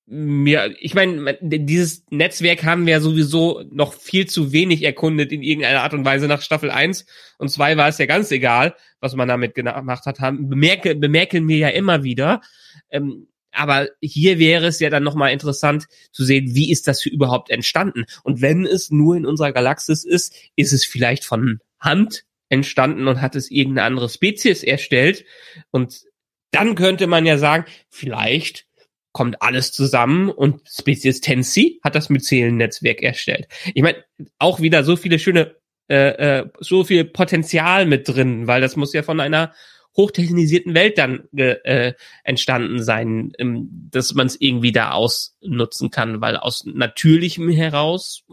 [0.07, 5.43] mir, ich meine, dieses Netzwerk haben wir ja sowieso noch viel zu wenig erkundet in
[5.43, 7.05] irgendeiner Art und Weise nach Staffel 1
[7.37, 11.47] und 2 war es ja ganz egal, was man damit gemacht hat, haben, bemerke, bemerken
[11.47, 12.41] wir ja immer wieder.
[12.89, 17.49] Ähm, aber hier wäre es ja dann nochmal interessant zu sehen, wie ist das überhaupt
[17.49, 18.05] entstanden?
[18.23, 23.21] Und wenn es nur in unserer Galaxis ist, ist es vielleicht von Hand entstanden und
[23.21, 25.25] hat es irgendeine andere Spezies erstellt.
[25.71, 26.03] Und
[26.51, 28.65] dann könnte man ja sagen, vielleicht
[29.11, 33.47] kommt alles zusammen und Spezies Tensi hat das Myzelennetzwerk erstellt.
[33.73, 34.03] Ich meine,
[34.37, 35.55] auch wieder so viele schöne,
[35.89, 39.53] äh, äh, so viel Potenzial mit drin, weil das muss ja von einer
[39.97, 41.93] hochtechnisierten Welt dann äh,
[42.23, 48.23] entstanden sein, ähm, dass man es irgendwie da ausnutzen kann, weil aus natürlichem heraus,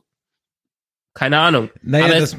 [1.14, 1.70] keine Ahnung.
[1.82, 2.36] Naja, Aber das,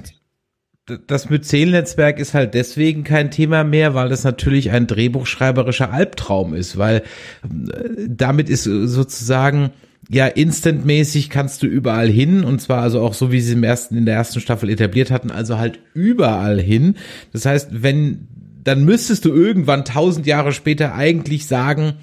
[1.07, 6.77] das Myzel-Netzwerk ist halt deswegen kein Thema mehr, weil das natürlich ein drehbuchschreiberischer Albtraum ist,
[6.77, 9.71] weil äh, damit ist sozusagen
[10.07, 13.97] ja instantmäßig kannst du überall hin und zwar also auch so wie sie im ersten
[13.97, 16.95] in der ersten Staffel etabliert hatten, also halt überall hin.
[17.33, 18.27] Das heißt, wenn
[18.65, 21.93] dann müsstest du irgendwann tausend Jahre später eigentlich sagen,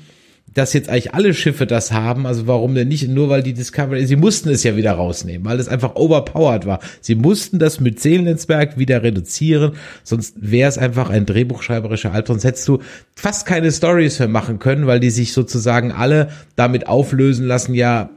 [0.55, 3.09] dass jetzt eigentlich alle Schiffe das haben, also warum denn nicht?
[3.09, 6.81] Nur weil die Discovery, sie mussten es ja wieder rausnehmen, weil es einfach overpowered war.
[7.01, 9.73] Sie mussten das mit Seelennetzwerk wieder reduzieren,
[10.05, 12.37] sonst wäre es einfach ein drehbuchschreiberischer Albtraum.
[12.37, 12.79] Sonst hättest du
[13.15, 18.11] fast keine Stories mehr machen können, weil die sich sozusagen alle damit auflösen lassen, ja,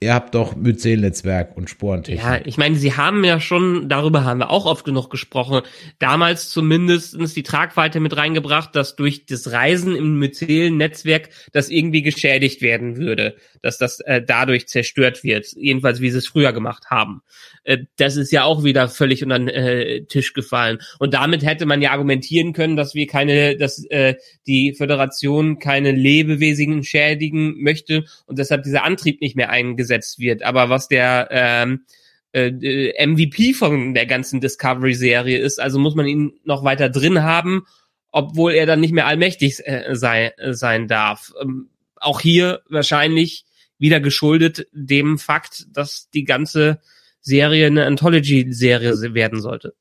[0.00, 2.22] ihr habt doch Myzel-Netzwerk und Sporentechnik.
[2.22, 5.62] Ja, ich meine, sie haben ja schon, darüber haben wir auch oft genug gesprochen,
[5.98, 12.60] damals zumindestens die Tragweite mit reingebracht, dass durch das Reisen im Myzel-Netzwerk das irgendwie geschädigt
[12.60, 17.22] werden würde, dass das äh, dadurch zerstört wird, jedenfalls wie sie es früher gemacht haben.
[17.64, 20.78] Äh, das ist ja auch wieder völlig unter den äh, Tisch gefallen.
[20.98, 24.16] Und damit hätte man ja argumentieren können, dass wir keine, dass äh,
[24.46, 30.42] die Föderation keine Lebewesen schädigen möchte und deshalb dieser Antrieb nicht mehr eingesetzt eingesetzt wird.
[30.42, 31.84] Aber was der ähm,
[32.32, 37.22] äh, äh MVP von der ganzen Discovery-Serie ist, also muss man ihn noch weiter drin
[37.22, 37.62] haben,
[38.10, 41.32] obwohl er dann nicht mehr allmächtig äh, sei, sein darf.
[41.40, 43.44] Ähm, auch hier wahrscheinlich
[43.78, 46.80] wieder geschuldet dem Fakt, dass die ganze
[47.20, 49.74] Serie eine Anthology-Serie werden sollte.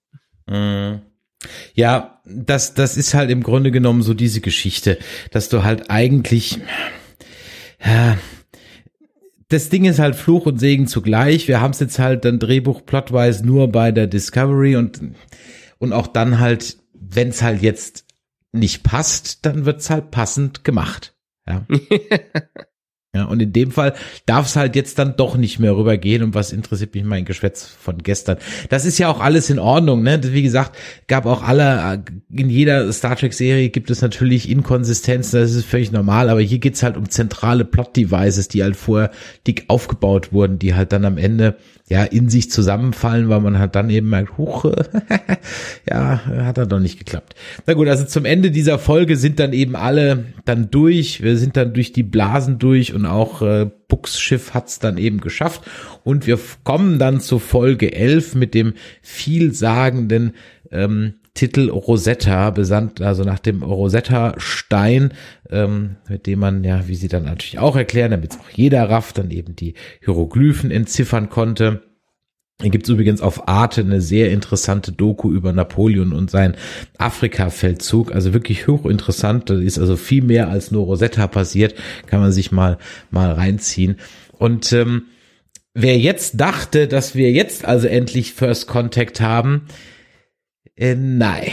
[0.48, 1.02] Mhm.
[1.76, 4.98] Ja, das, das ist halt im Grunde genommen so diese Geschichte,
[5.32, 6.58] dass du halt eigentlich,
[7.84, 8.18] ja,
[9.50, 11.48] das Ding ist halt Fluch und Segen zugleich.
[11.48, 15.02] Wir haben es jetzt halt dann Drehbuch plotwise nur bei der Discovery und
[15.78, 18.06] und auch dann halt, wenn es halt jetzt
[18.52, 21.16] nicht passt, dann wird's halt passend gemacht.
[21.48, 21.66] Ja.
[23.16, 23.94] Ja, und in dem Fall
[24.26, 26.22] darf es halt jetzt dann doch nicht mehr rübergehen.
[26.22, 28.36] Und was interessiert mich mein Geschwätz von gestern?
[28.68, 30.20] Das ist ja auch alles in Ordnung, ne?
[30.22, 30.76] Wie gesagt,
[31.08, 35.94] gab auch alle, in jeder Star Trek Serie gibt es natürlich Inkonsistenzen, das ist völlig
[35.94, 39.12] normal, aber hier geht's halt um zentrale Plot-Devices, die halt vorher
[39.48, 41.56] dick aufgebaut wurden, die halt dann am Ende
[41.88, 44.66] ja in sich zusammenfallen, weil man halt dann eben merkt, huch,
[45.90, 47.36] ja, hat dann doch nicht geklappt.
[47.68, 51.56] Na gut, also zum Ende dieser Folge sind dann eben alle dann durch, wir sind
[51.58, 55.62] dann durch die Blasen durch und auch äh, Buchs Schiff hat's dann eben geschafft
[56.04, 60.34] und wir kommen dann zur Folge 11 mit dem vielsagenden
[60.72, 65.14] ähm, Titel Rosetta, besandt also nach dem Rosetta-Stein,
[65.50, 68.90] ähm, mit dem man ja, wie sie dann natürlich auch erklären, damit es auch jeder
[68.90, 71.84] rafft, dann eben die Hieroglyphen entziffern konnte.
[72.62, 76.56] Hier gibt's übrigens auf Arte eine sehr interessante Doku über Napoleon und seinen
[76.98, 78.14] Afrika-Feldzug.
[78.14, 79.50] Also wirklich hochinteressant.
[79.50, 81.76] Da ist also viel mehr als nur Rosetta passiert.
[82.08, 82.78] Kann man sich mal,
[83.12, 83.98] mal reinziehen.
[84.32, 85.08] Und ähm,
[85.74, 89.68] wer jetzt dachte, dass wir jetzt also endlich First Contact haben,
[90.78, 91.52] äh, nein,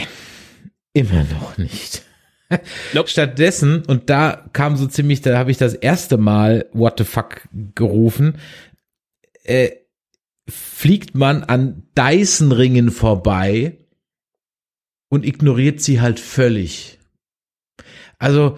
[0.93, 2.03] immer noch nicht.
[2.93, 3.09] Nope.
[3.09, 7.41] Stattdessen, und da kam so ziemlich, da habe ich das erste Mal What the fuck
[7.73, 8.35] gerufen,
[9.43, 9.71] äh,
[10.47, 13.77] fliegt man an Dyson-Ringen vorbei
[15.09, 16.99] und ignoriert sie halt völlig.
[18.17, 18.57] Also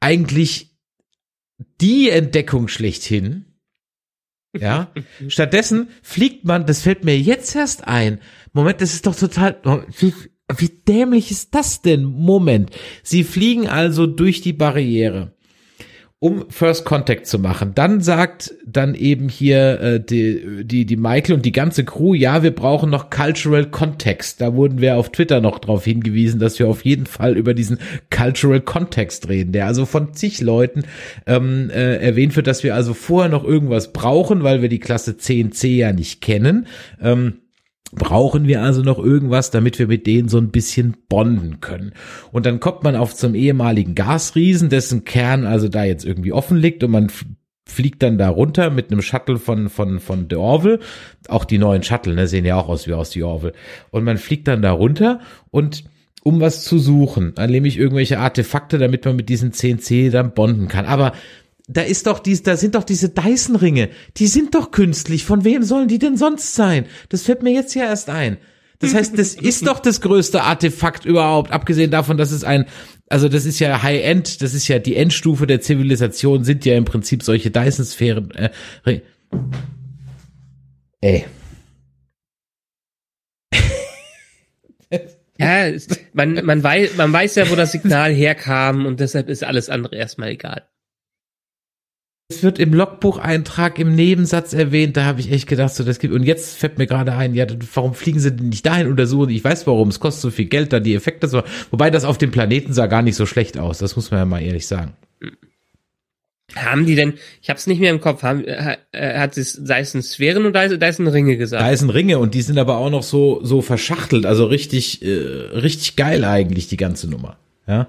[0.00, 0.76] eigentlich
[1.80, 3.46] die Entdeckung schlechthin.
[4.58, 4.92] Ja.
[5.28, 8.20] Stattdessen fliegt man, das fällt mir jetzt erst ein,
[8.52, 10.12] Moment, das ist doch total, wie,
[10.56, 12.02] wie dämlich ist das denn?
[12.02, 12.76] Moment.
[13.04, 15.36] Sie fliegen also durch die Barriere,
[16.22, 17.72] um First Contact zu machen.
[17.74, 22.42] Dann sagt dann eben hier äh, die, die, die Michael und die ganze Crew, ja,
[22.42, 24.42] wir brauchen noch Cultural Context.
[24.42, 27.78] Da wurden wir auf Twitter noch darauf hingewiesen, dass wir auf jeden Fall über diesen
[28.10, 30.84] Cultural Context reden, der also von zig Leuten
[31.26, 35.12] ähm, äh, erwähnt wird, dass wir also vorher noch irgendwas brauchen, weil wir die Klasse
[35.12, 36.66] 10c ja nicht kennen.
[37.00, 37.39] Ähm,
[37.92, 41.92] brauchen wir also noch irgendwas, damit wir mit denen so ein bisschen bonden können.
[42.30, 46.56] Und dann kommt man auf zum ehemaligen Gasriesen, dessen Kern also da jetzt irgendwie offen
[46.56, 47.10] liegt und man
[47.66, 50.80] fliegt dann da runter mit einem Shuttle von, von, von The Orville.
[51.28, 53.54] Auch die neuen Shuttle, ne, sehen ja auch aus wie aus The Orville.
[53.90, 55.20] Und man fliegt dann da runter
[55.50, 55.84] und
[56.22, 60.84] um was zu suchen, nämlich irgendwelche Artefakte, damit man mit diesen CNC dann bonden kann.
[60.84, 61.12] Aber
[61.72, 63.90] da ist doch dies, da sind doch diese Dyson-Ringe.
[64.16, 65.24] Die sind doch künstlich.
[65.24, 66.86] Von wem sollen die denn sonst sein?
[67.10, 68.38] Das fällt mir jetzt ja erst ein.
[68.80, 72.66] Das heißt, das ist doch das größte Artefakt überhaupt, abgesehen davon, dass es ein,
[73.08, 76.84] also das ist ja High-End, das ist ja die Endstufe der Zivilisation, sind ja im
[76.84, 78.30] Prinzip solche Dyson-Sphären.
[78.32, 78.50] Äh,
[81.00, 81.24] Ey.
[85.38, 85.70] Ja,
[86.12, 89.96] man, man, weiß, man weiß ja, wo das Signal herkam und deshalb ist alles andere
[89.96, 90.69] erstmal egal.
[92.30, 96.14] Es wird im Logbucheintrag im Nebensatz erwähnt, da habe ich echt gedacht, so das gibt
[96.14, 99.30] und jetzt fällt mir gerade ein, ja, warum fliegen sie denn nicht dahin untersuchen?
[99.30, 102.18] Ich weiß warum, es kostet so viel Geld, da die Effekte so, wobei das auf
[102.18, 104.92] dem Planeten sah gar nicht so schlecht aus, das muss man ja mal ehrlich sagen.
[106.54, 110.00] Haben die denn, ich hab's nicht mehr im Kopf, haben, äh, äh, hat es Dyson
[110.00, 111.64] Sphären und Dyson, Dyson Ringe gesagt?
[111.64, 115.08] Da sind Ringe und die sind aber auch noch so so verschachtelt, also richtig äh,
[115.08, 117.38] richtig geil eigentlich die ganze Nummer.
[117.66, 117.88] Ja.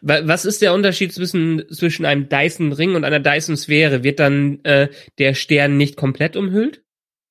[0.00, 4.02] Wa- Was ist der Unterschied zwischen, zwischen einem Dyson Ring und einer Dyson Sphäre?
[4.04, 6.82] Wird dann äh, der Stern nicht komplett umhüllt?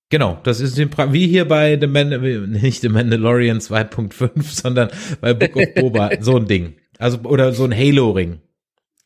[0.10, 2.10] Genau, das ist wie hier bei The Man
[2.52, 4.90] nicht The Mandalorian 2.5, sondern
[5.22, 6.76] bei Book of Boba so ein Ding.
[6.98, 8.42] Also oder so ein Halo Ring.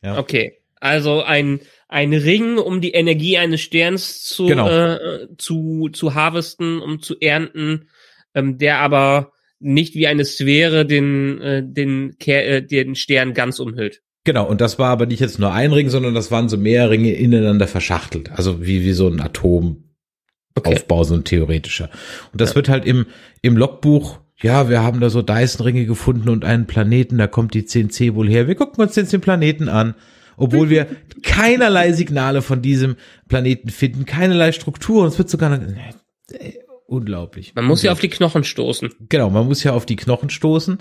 [0.02, 0.18] Ja.
[0.18, 4.68] Okay, also ein ein Ring, um die Energie eines Sterns zu Genau.
[4.68, 7.88] äh, zu zu harvesten, um zu ernten,
[8.34, 13.58] ähm, der aber nicht wie eine Sphäre den äh, den Ker äh, den Stern ganz
[13.58, 14.02] umhüllt.
[14.26, 16.90] Genau, und das war aber nicht jetzt nur ein Ring, sondern das waren so mehr
[16.90, 18.32] Ringe ineinander verschachtelt.
[18.32, 21.90] Also wie, wie so ein Atomaufbau, so ein theoretischer.
[22.32, 23.06] Und das wird halt im,
[23.42, 27.62] im Logbuch, ja, wir haben da so Dyson-Ringe gefunden und einen Planeten, da kommt die
[27.62, 28.48] 10C wohl her.
[28.48, 29.94] Wir gucken uns jetzt den Planeten an.
[30.36, 30.88] Obwohl wir
[31.22, 32.96] keinerlei Signale von diesem
[33.28, 35.02] Planeten finden, keinerlei Struktur.
[35.02, 36.52] Und es wird sogar, äh,
[36.86, 37.54] unglaublich.
[37.54, 38.90] Man muss ja auf die Knochen stoßen.
[39.08, 40.78] Genau, man muss ja auf die Knochen stoßen.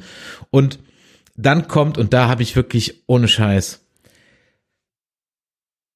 [0.50, 0.80] Und
[1.36, 3.82] dann kommt, und da habe ich wirklich ohne Scheiß,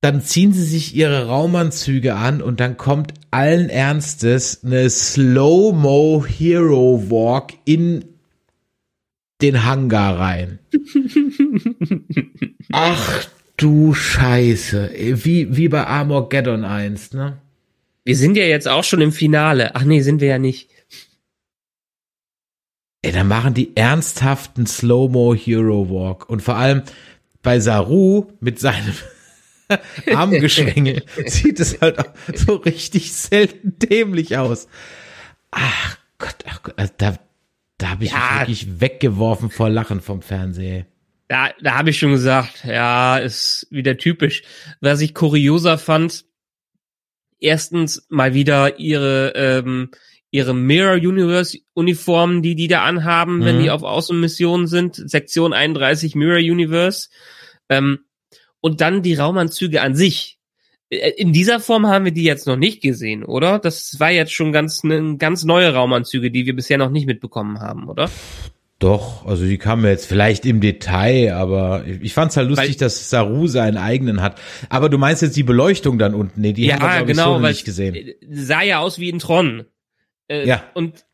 [0.01, 7.09] dann ziehen sie sich ihre Raumanzüge an und dann kommt allen Ernstes eine Slow-Mo Hero
[7.09, 8.05] Walk in
[9.41, 10.59] den Hangar rein.
[12.71, 14.91] Ach du Scheiße.
[15.23, 17.41] Wie, wie bei Armageddon 1, ne?
[18.09, 19.75] Wir sind ja jetzt auch schon im Finale.
[19.75, 20.71] Ach nee, sind wir ja nicht.
[23.03, 26.27] Ey, da machen die ernsthaften Slow-Mo Hero Walk.
[26.27, 26.81] Und vor allem
[27.43, 28.95] bei Saru mit seinem
[30.11, 32.03] Armgeschwinge sieht es halt
[32.33, 34.67] so richtig selten dämlich aus.
[35.51, 37.15] Ach Gott, ach Gott, also da,
[37.77, 38.39] da habe ich mich Ja.
[38.39, 40.87] wirklich weggeworfen vor Lachen vom Fernseher.
[41.27, 44.41] Da, da habe ich schon gesagt, ja, ist wieder typisch.
[44.81, 46.25] Was ich kurioser fand,
[47.39, 49.89] erstens mal wieder ihre ähm,
[50.31, 53.63] ihre Mirror Universe Uniformen, die die da anhaben, wenn Mhm.
[53.63, 57.09] die auf Außenmissionen sind, Sektion 31 Mirror Universe.
[57.69, 57.99] Ähm,
[58.61, 60.37] und dann die Raumanzüge an sich.
[60.89, 63.57] Äh, In dieser Form haben wir die jetzt noch nicht gesehen, oder?
[63.57, 67.59] Das war jetzt schon ganz ne, ganz neue Raumanzüge, die wir bisher noch nicht mitbekommen
[67.59, 68.09] haben, oder?
[68.79, 73.09] Doch, also die kamen jetzt vielleicht im Detail, aber ich fand's halt lustig, Weil- dass
[73.09, 74.39] Saru seinen eigenen hat.
[74.69, 76.39] Aber du meinst jetzt die Beleuchtung dann unten?
[76.39, 77.93] Nee, die haben wir, ich, so nicht gesehen.
[77.93, 79.65] äh, sah ja aus wie ein Tron.
[80.29, 80.63] Äh, Ja.
[80.75, 81.05] Und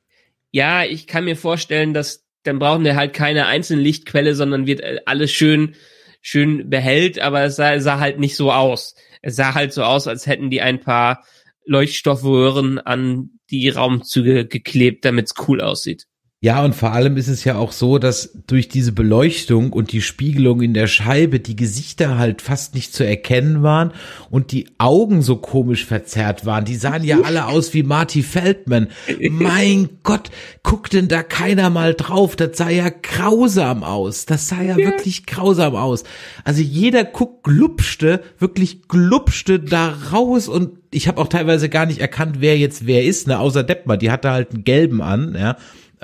[0.51, 4.81] ja, ich kann mir vorstellen, dass dann brauchen wir halt keine einzelne Lichtquelle, sondern wird
[4.81, 5.75] äh, alles schön
[6.21, 8.95] schön behält, aber es sah, sah halt nicht so aus.
[9.21, 11.23] Es sah halt so aus, als hätten die ein paar
[11.65, 16.05] Leuchtstoffröhren an die Raumzüge geklebt, damit's cool aussieht.
[16.45, 20.03] Ja, und vor allem ist es ja auch so, dass durch diese Beleuchtung und die
[20.03, 23.91] Spiegelung in der Scheibe die Gesichter halt fast nicht zu erkennen waren
[24.29, 26.63] und die Augen so komisch verzerrt waren.
[26.63, 28.89] Die sahen ja alle aus wie Marty Feldman.
[29.27, 30.29] Mein Gott,
[30.61, 32.35] guckt denn da keiner mal drauf?
[32.35, 34.27] Das sah ja grausam aus.
[34.27, 36.03] Das sah ja, wirklich grausam aus.
[36.43, 42.01] Also jeder guckt glupschte, wirklich glupschte da raus und ich habe auch teilweise gar nicht
[42.01, 45.57] erkannt, wer jetzt wer ist, ne, außer Deppmer, die hatte halt einen gelben an, ja.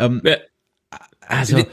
[0.06, 0.38] Ähm, Ja.
[1.28, 1.64] also,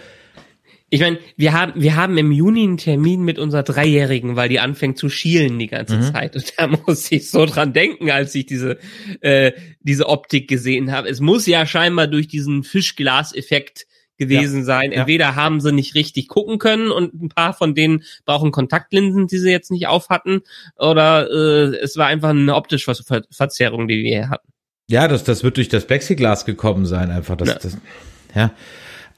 [0.90, 4.58] Ich meine, wir haben, wir haben im Juni einen Termin mit unserer Dreijährigen, weil die
[4.58, 6.02] anfängt zu schielen die ganze Mhm.
[6.14, 6.34] Zeit.
[6.34, 8.78] Und da muss ich so dran denken, als ich diese,
[9.20, 11.08] äh, diese Optik gesehen habe.
[11.10, 14.90] Es muss ja scheinbar durch diesen Fischglas-Effekt gewesen sein.
[14.92, 15.00] Ja.
[15.00, 19.38] Entweder haben sie nicht richtig gucken können und ein paar von denen brauchen Kontaktlinsen, die
[19.38, 20.40] sie jetzt nicht auf hatten,
[20.76, 24.48] oder äh, es war einfach eine optische Ver Verzerrung, die wir hier hatten.
[24.90, 27.36] ja, das, das wird durch das Plexiglas gekommen sein, einfach.
[27.36, 27.54] Das, Ja.
[27.60, 27.76] das,
[28.34, 28.52] ja.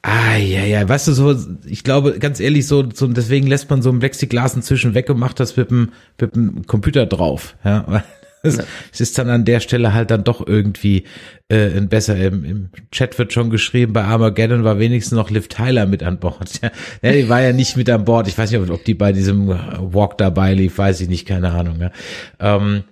[0.02, 1.36] Ah, ja, ja, weißt du, so,
[1.66, 5.18] ich glaube, ganz ehrlich, so, so, deswegen lässt man so ein Plexiglas inzwischen weg und
[5.18, 8.02] macht das mit dem, mit dem Computer drauf, ja.
[8.42, 11.04] Es ist dann an der Stelle halt dann doch irgendwie
[11.48, 12.16] äh, ein besser.
[12.16, 16.18] Im, Im Chat wird schon geschrieben, bei Armageddon war wenigstens noch Liv Tyler mit an
[16.18, 16.50] Bord.
[16.62, 16.70] Ja,
[17.02, 18.28] ja, die war ja nicht mit an Bord.
[18.28, 21.80] Ich weiß nicht, ob die bei diesem Walk dabei lief, weiß ich nicht, keine Ahnung.
[21.80, 21.90] Ja,
[22.38, 22.84] ähm,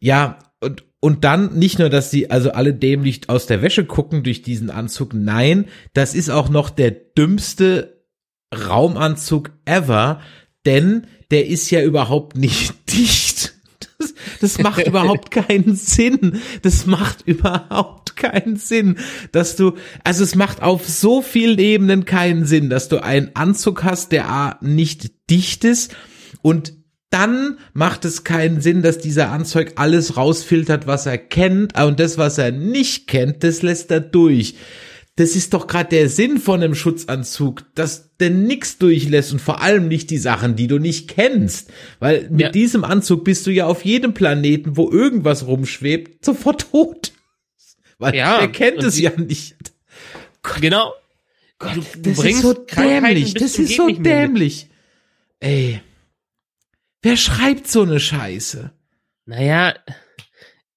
[0.00, 4.22] ja und, und dann nicht nur, dass sie also alle dämlich aus der Wäsche gucken
[4.22, 5.12] durch diesen Anzug.
[5.12, 8.06] Nein, das ist auch noch der dümmste
[8.54, 10.22] Raumanzug ever,
[10.64, 13.52] denn der ist ja überhaupt nicht dicht.
[13.98, 16.40] Das, das macht überhaupt keinen Sinn.
[16.62, 18.96] Das macht überhaupt keinen Sinn,
[19.30, 19.74] dass du,
[20.04, 24.30] also es macht auf so vielen Ebenen keinen Sinn, dass du einen Anzug hast, der
[24.30, 25.94] A, nicht dicht ist
[26.40, 26.72] und
[27.14, 32.18] dann macht es keinen Sinn, dass dieser Anzug alles rausfiltert, was er kennt und das,
[32.18, 34.56] was er nicht kennt, das lässt er durch.
[35.14, 39.62] Das ist doch gerade der Sinn von einem Schutzanzug, dass der nix durchlässt und vor
[39.62, 41.72] allem nicht die Sachen, die du nicht kennst.
[42.00, 42.48] Weil mit ja.
[42.48, 47.12] diesem Anzug bist du ja auf jedem Planeten, wo irgendwas rumschwebt, sofort tot.
[47.98, 49.54] Weil ja, der kennt es ja nicht.
[50.42, 50.92] Gott, genau.
[51.60, 53.34] Gott, das ist so dämlich.
[53.34, 54.66] Das ist so dämlich.
[55.38, 55.80] Ey.
[57.04, 58.70] Wer schreibt so eine Scheiße?
[59.26, 59.74] Naja,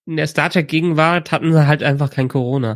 [0.06, 2.76] in der Star Trek Gegenwart hatten sie halt einfach kein Corona.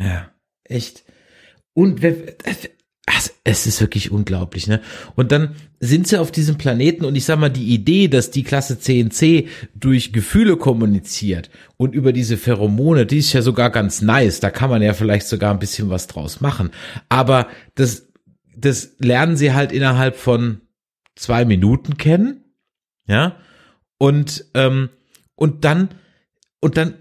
[0.00, 0.30] Ja,
[0.62, 1.02] echt.
[1.74, 2.00] Und
[3.42, 4.80] es ist wirklich unglaublich, ne?
[5.16, 8.44] Und dann sind sie auf diesem Planeten und ich sag mal, die Idee, dass die
[8.44, 14.38] Klasse CNC durch Gefühle kommuniziert und über diese Pheromone, die ist ja sogar ganz nice.
[14.38, 16.70] Da kann man ja vielleicht sogar ein bisschen was draus machen.
[17.08, 18.06] Aber das,
[18.56, 20.60] das lernen sie halt innerhalb von
[21.18, 22.44] zwei Minuten kennen,
[23.06, 23.36] ja?
[23.98, 24.90] Und, ähm,
[25.34, 25.88] und dann,
[26.60, 26.94] und dann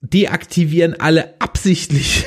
[0.00, 2.24] deaktivieren alle absichtlich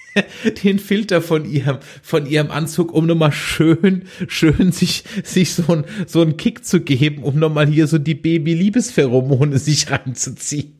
[0.64, 5.84] den Filter von ihrem, von ihrem Anzug, um nochmal schön, schön sich, sich so ein,
[6.06, 10.74] so ein Kick zu geben, um nochmal hier so die Baby-Liebespheromone sich reinzuziehen.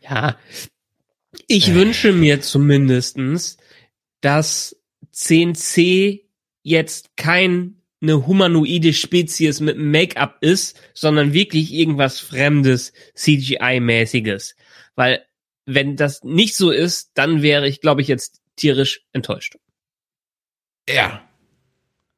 [0.00, 0.36] Ja,
[1.46, 3.58] ich wünsche mir zumindestens,
[4.20, 4.76] dass
[5.12, 6.27] CNC
[6.68, 14.54] jetzt kein eine humanoide Spezies mit Make-up ist, sondern wirklich irgendwas Fremdes, CGI-mäßiges.
[14.94, 15.24] Weil
[15.66, 19.56] wenn das nicht so ist, dann wäre ich, glaube ich, jetzt tierisch enttäuscht.
[20.88, 21.24] Ja.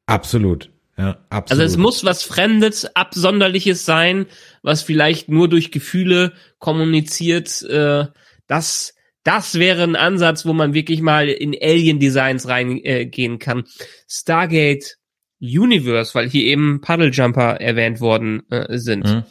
[0.06, 0.70] Absolut.
[0.98, 1.50] Ja, absolut.
[1.50, 4.26] Also es muss was Fremdes, Absonderliches sein,
[4.62, 7.62] was vielleicht nur durch Gefühle kommuniziert.
[7.62, 8.06] Äh,
[8.46, 8.94] das,
[9.24, 13.64] das wäre ein Ansatz, wo man wirklich mal in Alien-Designs reingehen äh, kann.
[14.08, 14.96] Stargate
[15.40, 19.04] Universe, weil hier eben Puddle Jumper erwähnt worden äh, sind.
[19.04, 19.24] Mhm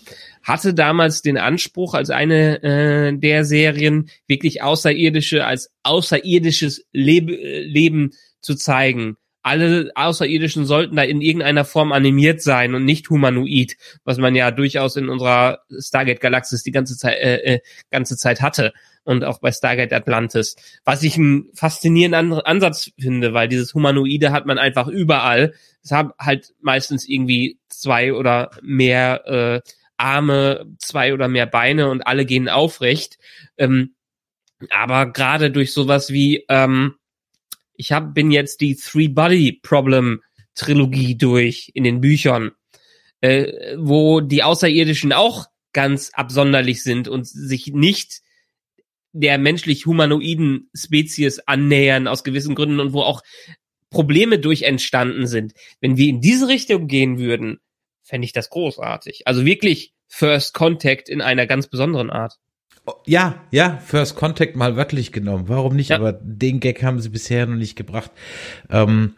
[0.49, 8.11] hatte damals den Anspruch, als eine äh, der Serien wirklich außerirdische, als außerirdisches Leb Leben
[8.41, 9.17] zu zeigen.
[9.41, 14.51] Alle Außerirdischen sollten da in irgendeiner Form animiert sein und nicht humanoid, was man ja
[14.51, 17.59] durchaus in unserer Stargate Galaxis die ganze Zeit, äh, äh,
[17.89, 18.73] ganze Zeit hatte
[19.03, 20.55] und auch bei Stargate Atlantis.
[20.85, 25.53] Was ich einen faszinierenden Ansatz finde, weil dieses Humanoide hat man einfach überall.
[25.83, 29.61] Es haben halt meistens irgendwie zwei oder mehr äh,
[29.97, 33.17] Arme, zwei oder mehr Beine und alle gehen aufrecht.
[33.57, 33.93] Ähm,
[34.69, 36.95] aber gerade durch sowas wie, ähm,
[37.73, 42.51] ich hab, bin jetzt die Three-Body-Problem-Trilogie durch in den Büchern,
[43.21, 48.21] äh, wo die Außerirdischen auch ganz absonderlich sind und sich nicht
[49.11, 53.21] der menschlich-humanoiden Spezies annähern aus gewissen Gründen und wo auch
[53.89, 55.53] Probleme durch entstanden sind.
[55.81, 57.59] Wenn wir in diese Richtung gehen würden,
[58.03, 59.23] fände ich das großartig.
[59.25, 62.37] Also wirklich First Contact in einer ganz besonderen Art.
[62.85, 65.47] Oh, ja, ja, First Contact mal wörtlich genommen.
[65.47, 65.89] Warum nicht?
[65.89, 65.97] Ja.
[65.97, 68.11] Aber den Gag haben sie bisher noch nicht gebracht.
[68.69, 69.15] Ähm,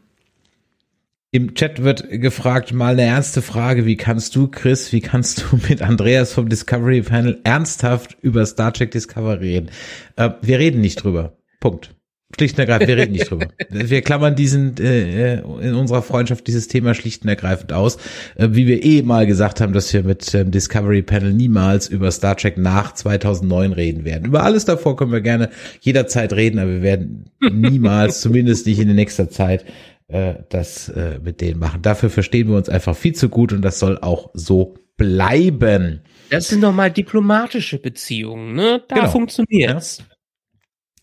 [1.33, 3.85] Im Chat wird gefragt, mal eine ernste Frage.
[3.85, 8.73] Wie kannst du, Chris, wie kannst du mit Andreas vom Discovery Panel ernsthaft über Star
[8.73, 9.69] Trek Discovery reden?
[10.17, 11.37] Äh, wir reden nicht drüber.
[11.61, 11.95] Punkt.
[12.35, 13.47] Schlicht und ergreifend, wir reden nicht drüber.
[13.69, 17.97] Wir klammern diesen äh, in unserer Freundschaft dieses Thema schlicht und ergreifend aus,
[18.35, 22.09] äh, wie wir eh mal gesagt haben, dass wir mit ähm, Discovery Panel niemals über
[22.11, 24.25] Star Trek nach 2009 reden werden.
[24.25, 25.49] Über alles davor können wir gerne
[25.81, 29.65] jederzeit reden, aber wir werden niemals, zumindest nicht in nächster Zeit,
[30.11, 31.81] äh, das äh, mit denen machen.
[31.81, 36.01] Dafür verstehen wir uns einfach viel zu gut und das soll auch so bleiben.
[36.29, 38.83] Das sind nochmal diplomatische Beziehungen, ne?
[38.87, 39.09] Da genau.
[39.09, 39.99] funktioniert's.
[39.99, 40.05] Ja.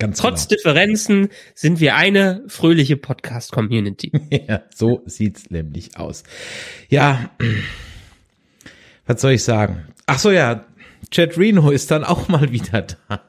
[0.01, 0.57] Ganz Trotz genau.
[0.57, 4.13] Differenzen sind wir eine fröhliche Podcast-Community.
[4.49, 6.23] ja, so sieht's nämlich aus.
[6.89, 7.31] Ja,
[9.07, 9.89] was soll ich sagen?
[10.07, 10.67] Ach so, ja,
[11.11, 13.29] Chad Reno ist dann auch mal wieder da.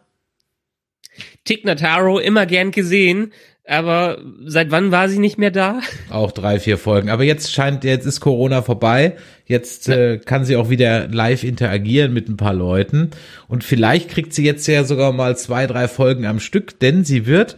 [1.44, 3.34] Tick Notaro immer gern gesehen,
[3.70, 5.82] aber seit wann war sie nicht mehr da?
[6.10, 7.10] Auch drei, vier Folgen.
[7.10, 9.16] Aber jetzt scheint, jetzt ist Corona vorbei.
[9.46, 13.12] Jetzt äh, kann sie auch wieder live interagieren mit ein paar Leuten.
[13.48, 17.26] Und vielleicht kriegt sie jetzt ja sogar mal zwei, drei Folgen am Stück, denn sie
[17.26, 17.58] wird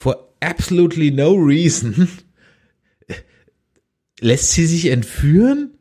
[0.00, 2.08] for absolutely no reason
[4.22, 5.72] lässt sie sich entführen?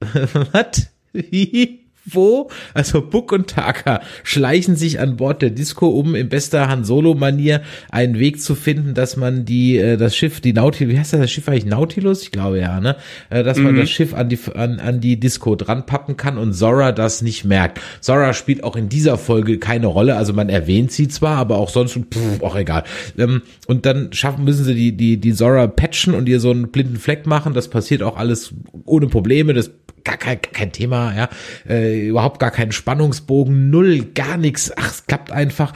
[0.00, 0.90] Was?
[1.12, 1.77] Wie?
[2.14, 2.50] Wo?
[2.74, 7.62] Also Buck und Taka schleichen sich an Bord der Disco, um in bester Han Solo-Manier
[7.90, 11.20] einen Weg zu finden, dass man die, äh, das Schiff, die Nautilus, wie heißt das,
[11.20, 12.22] das Schiff eigentlich Nautilus?
[12.22, 12.96] Ich glaube ja, ne?
[13.30, 13.80] Äh, dass man mhm.
[13.80, 17.44] das Schiff an die, an, an die Disco dran pappen kann und Zora das nicht
[17.44, 17.80] merkt.
[18.00, 21.68] Zora spielt auch in dieser Folge keine Rolle, also man erwähnt sie zwar, aber auch
[21.68, 22.84] sonst, pff, auch egal.
[23.16, 26.68] Ähm, und dann schaffen, müssen sie die, die, die Zora patchen und ihr so einen
[26.68, 27.54] blinden Fleck machen.
[27.54, 28.54] Das passiert auch alles
[28.84, 29.54] ohne Probleme.
[29.54, 29.70] Das
[30.04, 31.28] gar kein, kein Thema, ja,
[31.68, 35.72] äh, überhaupt gar keinen Spannungsbogen, null, gar nichts, ach, es klappt einfach.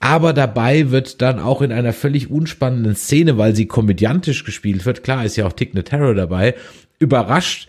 [0.00, 5.04] Aber dabei wird dann auch in einer völlig unspannenden Szene, weil sie komödiantisch gespielt wird,
[5.04, 6.54] klar ist ja auch Tick Terror dabei,
[6.98, 7.68] überrascht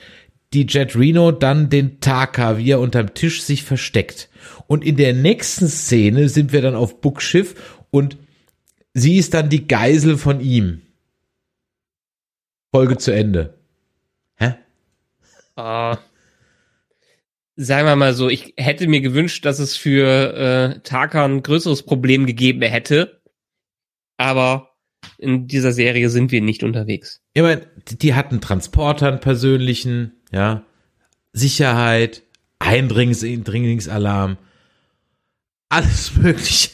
[0.54, 4.30] die Jet Reno dann den Taka, wie er unterm Tisch sich versteckt.
[4.68, 8.18] Und in der nächsten Szene sind wir dann auf Buckschiff und
[8.94, 10.82] sie ist dann die Geisel von ihm.
[12.72, 13.56] Folge zu Ende.
[15.56, 15.96] Uh,
[17.56, 21.84] sagen wir mal so, ich hätte mir gewünscht, dass es für äh, Taka ein größeres
[21.84, 23.22] Problem gegeben hätte.
[24.18, 24.76] Aber
[25.18, 27.22] in dieser Serie sind wir nicht unterwegs.
[27.34, 30.64] Ich meine, die hatten Transporter, einen persönlichen, ja,
[31.34, 32.24] Sicherheit,
[32.60, 34.38] Eindringlingsalarm,
[35.70, 36.70] alles mögliche.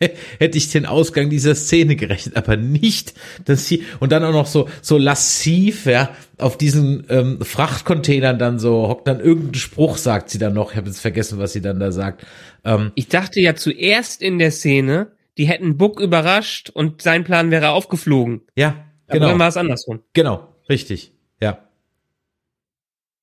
[0.38, 4.46] hätte ich den Ausgang dieser Szene gerechnet, aber nicht, dass sie und dann auch noch
[4.46, 10.30] so so lassiv, ja, auf diesen ähm, Frachtcontainern dann so hockt dann irgendein Spruch sagt
[10.30, 12.26] sie dann noch, ich habe jetzt vergessen, was sie dann da sagt.
[12.64, 17.50] Ähm, ich dachte ja zuerst in der Szene, die hätten Buck überrascht und sein Plan
[17.50, 18.42] wäre aufgeflogen.
[18.56, 19.24] Ja, genau.
[19.24, 20.00] Aber dann war es andersrum.
[20.14, 21.12] Genau, richtig.
[21.40, 21.66] Ja.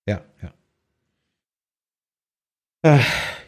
[0.08, 0.54] Ja, ja.
[2.84, 3.00] Äh,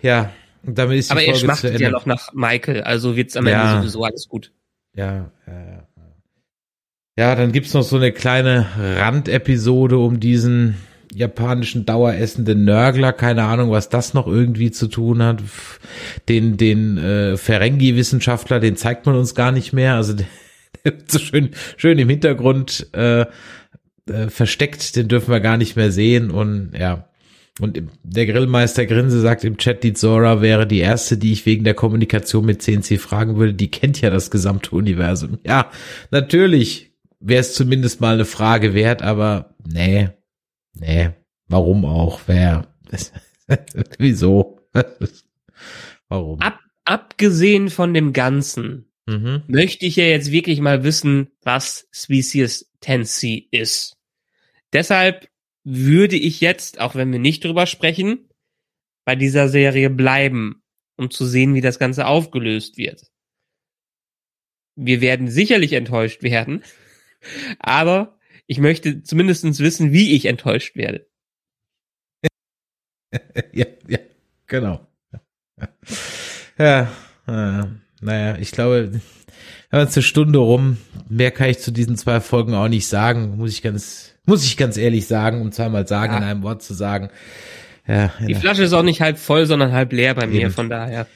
[0.01, 0.31] ja,
[0.73, 3.71] damit ist die Aber Folge er schmachtet ja noch nach Michael, also wird's am ja.
[3.71, 4.51] Ende sowieso alles gut.
[4.93, 5.87] Ja, ja, ja.
[7.17, 8.65] Ja, dann gibt's noch so eine kleine
[8.97, 10.77] Randepisode um diesen
[11.13, 15.41] japanischen daueressenden Nörgler, keine Ahnung, was das noch irgendwie zu tun hat.
[16.27, 19.95] Den, den äh, Ferengi-Wissenschaftler, den zeigt man uns gar nicht mehr.
[19.95, 20.27] Also der,
[20.85, 25.75] der wird so schön, schön im Hintergrund äh, äh, versteckt, den dürfen wir gar nicht
[25.75, 26.31] mehr sehen.
[26.31, 27.08] Und ja,
[27.59, 31.63] und der Grillmeister Grinse sagt im Chat, die Zora wäre die erste, die ich wegen
[31.63, 33.53] der Kommunikation mit CNC fragen würde.
[33.53, 35.39] Die kennt ja das gesamte Universum.
[35.45, 35.71] Ja,
[36.11, 40.09] natürlich wäre es zumindest mal eine Frage wert, aber nee,
[40.73, 41.09] nee,
[41.47, 42.21] warum auch?
[42.27, 42.67] Wer?
[43.97, 44.59] Wieso?
[46.07, 46.39] warum?
[46.39, 49.43] Ab, abgesehen von dem Ganzen mhm.
[49.47, 53.97] möchte ich ja jetzt wirklich mal wissen, was Species Tensi ist.
[54.71, 55.28] Deshalb
[55.71, 58.29] würde ich jetzt, auch wenn wir nicht drüber sprechen,
[59.05, 60.63] bei dieser Serie bleiben,
[60.97, 63.11] um zu sehen, wie das Ganze aufgelöst wird.
[64.75, 66.63] Wir werden sicherlich enttäuscht werden,
[67.59, 68.17] aber
[68.47, 71.07] ich möchte zumindestens wissen, wie ich enttäuscht werde.
[73.53, 73.99] ja, ja,
[74.47, 74.87] genau.
[76.57, 76.91] Ja,
[77.27, 77.65] äh,
[78.01, 79.01] naja, ich glaube, wir
[79.71, 80.77] haben jetzt eine Stunde rum.
[81.09, 84.55] Mehr kann ich zu diesen zwei Folgen auch nicht sagen, muss ich ganz muss ich
[84.55, 86.19] ganz ehrlich sagen, um zweimal sagen, ja.
[86.19, 87.09] in einem Wort zu sagen.
[87.87, 90.51] Ja, Die Flasche ist auch nicht halb voll, sondern halb leer bei mir, Eben.
[90.51, 91.07] von daher.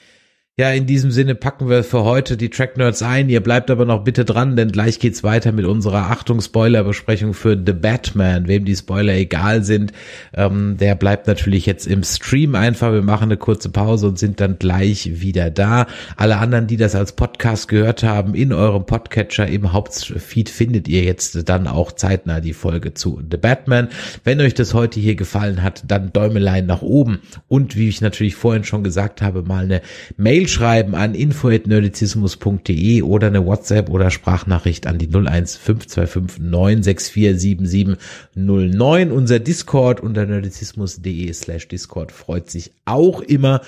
[0.56, 3.28] Ja, in diesem Sinne packen wir für heute die Track Nerds ein.
[3.28, 7.58] Ihr bleibt aber noch bitte dran, denn gleich geht's weiter mit unserer Achtung Spoiler-Besprechung für
[7.58, 8.48] The Batman.
[8.48, 9.94] Wem die Spoiler egal sind,
[10.36, 12.94] ähm, der bleibt natürlich jetzt im Stream einfach.
[12.94, 15.88] Wir machen eine kurze Pause und sind dann gleich wieder da.
[16.18, 21.02] Alle anderen, die das als Podcast gehört haben, in eurem Podcatcher im Hauptfeed findet ihr
[21.02, 23.88] jetzt dann auch zeitnah die Folge zu The Batman.
[24.24, 28.36] Wenn euch das heute hier gefallen hat, dann Däumelein nach oben und wie ich natürlich
[28.36, 29.82] vorhin schon gesagt habe, mal eine
[30.16, 39.12] Mail Mail schreiben an info@nerdizismus.de oder eine WhatsApp oder Sprachnachricht an die 01525 964 7709.
[39.12, 43.62] Unser Discord unter nerdizismus.de slash Discord freut sich auch immer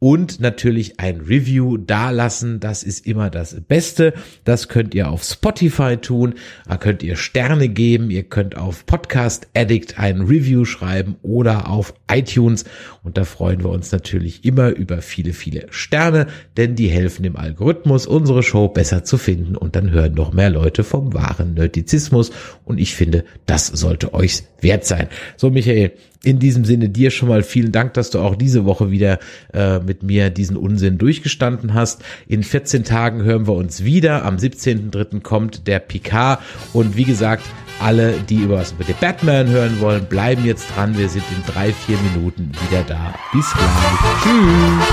[0.00, 2.58] und natürlich ein Review dalassen.
[2.58, 4.14] Das ist immer das Beste.
[4.44, 6.34] Das könnt ihr auf Spotify tun.
[6.66, 8.10] Da könnt ihr Sterne geben.
[8.10, 12.64] Ihr könnt auf Podcast Addict ein Review schreiben oder auf iTunes.
[13.02, 16.26] Und da freuen wir uns natürlich immer über viele, viele Sterne,
[16.56, 19.54] denn die helfen dem Algorithmus, unsere Show besser zu finden.
[19.54, 22.30] Und dann hören noch mehr Leute vom wahren Nerdizismus.
[22.64, 25.08] Und ich finde, das sollte euch wert sein.
[25.36, 25.92] So, Michael,
[26.22, 29.18] In diesem Sinne dir schon mal vielen Dank, dass du auch diese Woche wieder
[29.54, 32.02] äh, mit mir diesen Unsinn durchgestanden hast.
[32.28, 34.24] In 14 Tagen hören wir uns wieder.
[34.26, 35.20] Am 17.3.
[35.22, 36.40] kommt der Picard.
[36.74, 37.44] Und wie gesagt,
[37.80, 40.96] alle, die über was über den Batman hören wollen, bleiben jetzt dran.
[40.98, 43.14] Wir sind in drei, vier Minuten wieder da.
[43.32, 44.22] Bis gleich.
[44.22, 44.86] Tschüss.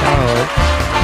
[0.00, 1.03] Ciao.